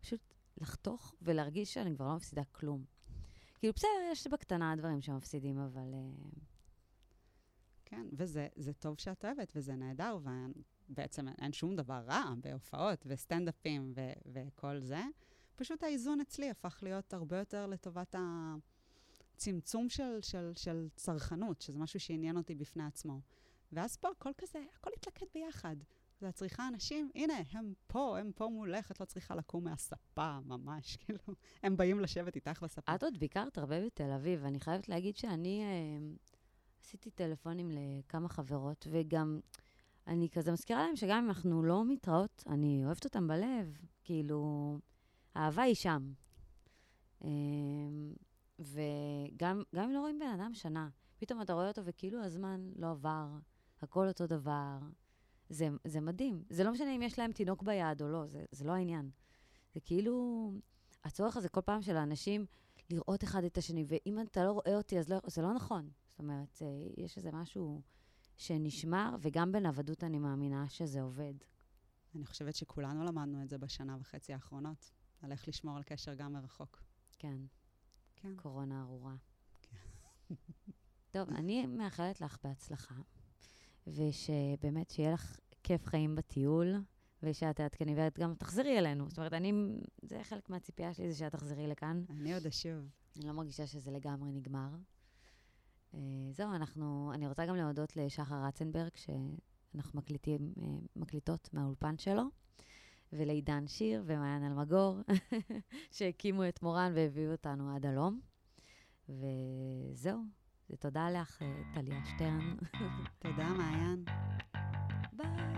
פשוט 0.00 0.20
לחתוך 0.56 1.14
ולהרגיש 1.22 1.74
שאני 1.74 1.94
כבר 1.94 2.08
לא 2.08 2.16
מפסידה 2.16 2.44
כלום. 2.44 2.84
כאילו, 3.58 3.72
בסדר, 3.76 3.90
יש 4.12 4.26
בקטנה 4.26 4.76
דברים 4.76 5.00
שמפסידים, 5.00 5.58
אבל... 5.58 5.92
Uh... 5.92 6.38
כן, 7.84 8.06
וזה 8.12 8.72
טוב 8.78 8.98
שאת 8.98 9.24
אוהבת, 9.24 9.52
וזה 9.56 9.74
נהדר, 9.74 10.18
ובעצם 10.88 11.28
אין 11.28 11.52
שום 11.52 11.76
דבר 11.76 12.02
רע 12.06 12.34
בהופעות 12.40 13.04
וסטנדאפים 13.06 13.92
וכל 14.32 14.80
זה. 14.80 15.02
פשוט 15.56 15.82
האיזון 15.82 16.20
אצלי 16.20 16.50
הפך 16.50 16.78
להיות 16.82 17.14
הרבה 17.14 17.38
יותר 17.38 17.66
לטובת 17.66 18.14
הצמצום 19.34 19.88
של, 19.88 20.18
של, 20.20 20.50
של 20.56 20.88
צרכנות, 20.96 21.60
שזה 21.60 21.78
משהו 21.78 22.00
שעניין 22.00 22.36
אותי 22.36 22.54
בפני 22.54 22.84
עצמו. 22.84 23.20
ואז 23.72 23.96
פה 23.96 24.08
הכל 24.08 24.30
כזה, 24.38 24.58
הכל 24.78 24.90
התלכד 24.96 25.26
ביחד. 25.34 25.76
זה 26.20 26.28
את 26.28 26.34
צריכה 26.34 26.68
אנשים, 26.68 27.10
הנה, 27.14 27.34
הם 27.50 27.72
פה, 27.86 28.18
הם 28.18 28.32
פה 28.34 28.48
מולך, 28.48 28.90
את 28.90 29.00
לא 29.00 29.04
צריכה 29.04 29.34
לקום 29.34 29.64
מהספה, 29.64 30.38
ממש, 30.46 30.96
כאילו, 31.00 31.18
הם 31.62 31.76
באים 31.76 32.00
לשבת 32.00 32.36
איתך 32.36 32.62
בספה. 32.62 32.94
את 32.94 33.02
עוד 33.02 33.18
ביקרת 33.18 33.58
הרבה 33.58 33.86
בתל 33.86 34.10
אביב, 34.10 34.40
ואני 34.42 34.60
חייבת 34.60 34.88
להגיד 34.88 35.16
שאני 35.16 35.62
אה, 35.62 36.14
עשיתי 36.84 37.10
טלפונים 37.10 37.70
לכמה 37.70 38.28
חברות, 38.28 38.86
וגם 38.90 39.40
אני 40.06 40.28
כזה 40.30 40.52
מזכירה 40.52 40.86
להם 40.86 40.96
שגם 40.96 41.18
אם 41.24 41.28
אנחנו 41.28 41.62
לא 41.62 41.84
מתראות, 41.84 42.44
אני 42.46 42.82
אוהבת 42.84 43.04
אותם 43.04 43.28
בלב, 43.28 43.78
כאילו, 44.04 44.78
האהבה 45.34 45.62
היא 45.62 45.74
שם. 45.74 46.12
אה, 47.24 47.28
וגם 48.58 49.62
אם 49.84 49.90
לא 49.90 50.00
רואים 50.00 50.18
בן 50.18 50.40
אדם 50.40 50.54
שנה, 50.54 50.88
פתאום 51.18 51.42
אתה 51.42 51.52
רואה 51.52 51.68
אותו 51.68 51.82
וכאילו 51.84 52.24
הזמן 52.24 52.70
לא 52.76 52.90
עבר, 52.90 53.28
הכל 53.82 54.08
אותו 54.08 54.26
דבר. 54.26 54.78
זה, 55.48 55.68
זה 55.84 56.00
מדהים. 56.00 56.44
זה 56.50 56.64
לא 56.64 56.72
משנה 56.72 56.96
אם 56.96 57.02
יש 57.02 57.18
להם 57.18 57.32
תינוק 57.32 57.62
ביד 57.62 58.02
או 58.02 58.08
לא, 58.08 58.26
זה, 58.26 58.44
זה 58.52 58.64
לא 58.64 58.72
העניין. 58.72 59.10
זה 59.74 59.80
כאילו, 59.80 60.52
הצורך 61.04 61.36
הזה 61.36 61.48
כל 61.48 61.60
פעם 61.60 61.82
של 61.82 61.96
האנשים 61.96 62.46
לראות 62.90 63.24
אחד 63.24 63.44
את 63.44 63.58
השני, 63.58 63.84
ואם 63.88 64.20
אתה 64.20 64.44
לא 64.44 64.52
רואה 64.52 64.76
אותי, 64.76 64.98
אז 64.98 65.08
לא, 65.08 65.18
זה 65.26 65.42
לא 65.42 65.52
נכון. 65.52 65.90
זאת 66.10 66.18
אומרת, 66.18 66.62
יש 66.96 67.16
איזה 67.16 67.32
משהו 67.32 67.80
שנשמר, 68.36 69.16
וגם 69.20 69.52
בנוודות 69.52 70.04
אני 70.04 70.18
מאמינה 70.18 70.68
שזה 70.68 71.02
עובד. 71.02 71.34
אני 72.14 72.26
חושבת 72.26 72.54
שכולנו 72.54 73.04
למדנו 73.04 73.42
את 73.42 73.48
זה 73.48 73.58
בשנה 73.58 73.96
וחצי 74.00 74.32
האחרונות, 74.32 74.90
על 75.22 75.32
איך 75.32 75.48
לשמור 75.48 75.76
על 75.76 75.82
קשר 75.82 76.14
גם 76.14 76.32
מרחוק. 76.32 76.82
כן. 77.18 77.36
כן. 78.24 78.36
קורונה 78.36 78.80
ארורה. 78.82 79.14
כן. 79.62 80.34
טוב, 81.10 81.28
אני 81.28 81.66
מאחלת 81.66 82.20
לך 82.20 82.38
בהצלחה, 82.44 82.94
ושבאמת 83.86 84.90
שיהיה 84.90 85.12
לך 85.12 85.40
כיף 85.62 85.86
חיים 85.86 86.14
בטיול, 86.14 86.74
ושאת 87.22 87.56
תעדכני 87.56 87.94
ואת 87.94 88.18
גם 88.18 88.34
תחזרי 88.34 88.78
אלינו. 88.78 89.08
זאת 89.08 89.18
אומרת, 89.18 89.32
אני, 89.32 89.52
זה 90.02 90.20
חלק 90.22 90.50
מהציפייה 90.50 90.94
שלי, 90.94 91.12
זה 91.12 91.18
שאת 91.18 91.32
תחזרי 91.32 91.66
לכאן. 91.66 92.04
אני 92.10 92.34
עוד 92.34 92.46
אשוב. 92.46 92.88
אני 93.16 93.26
לא 93.26 93.32
מרגישה 93.32 93.66
שזה 93.66 93.90
לגמרי 93.90 94.32
נגמר. 94.32 94.68
Uh, 95.92 95.96
זהו, 96.32 96.54
אנחנו, 96.54 97.10
אני 97.14 97.26
רוצה 97.28 97.46
גם 97.46 97.56
להודות 97.56 97.96
לשחר 97.96 98.44
רצנברג, 98.44 98.90
שאנחנו 98.94 99.98
מקליטים, 99.98 100.52
uh, 100.56 100.62
מקליטות 100.96 101.48
מהאולפן 101.52 101.98
שלו, 101.98 102.22
ולעידן 103.16 103.66
שיר 103.66 104.02
ומעיין 104.06 104.44
אלמגור, 104.44 104.98
שהקימו 105.96 106.48
את 106.48 106.62
מורן 106.62 106.92
והביאו 106.94 107.32
אותנו 107.32 107.74
עד 107.76 107.86
הלום. 107.86 108.20
וזהו, 109.08 110.18
תודה 110.78 111.10
לך, 111.10 111.42
טליה 111.74 112.04
שטרן. 112.04 112.56
תודה, 113.18 113.48
מעיין. 113.48 114.04
ביי. 115.12 115.53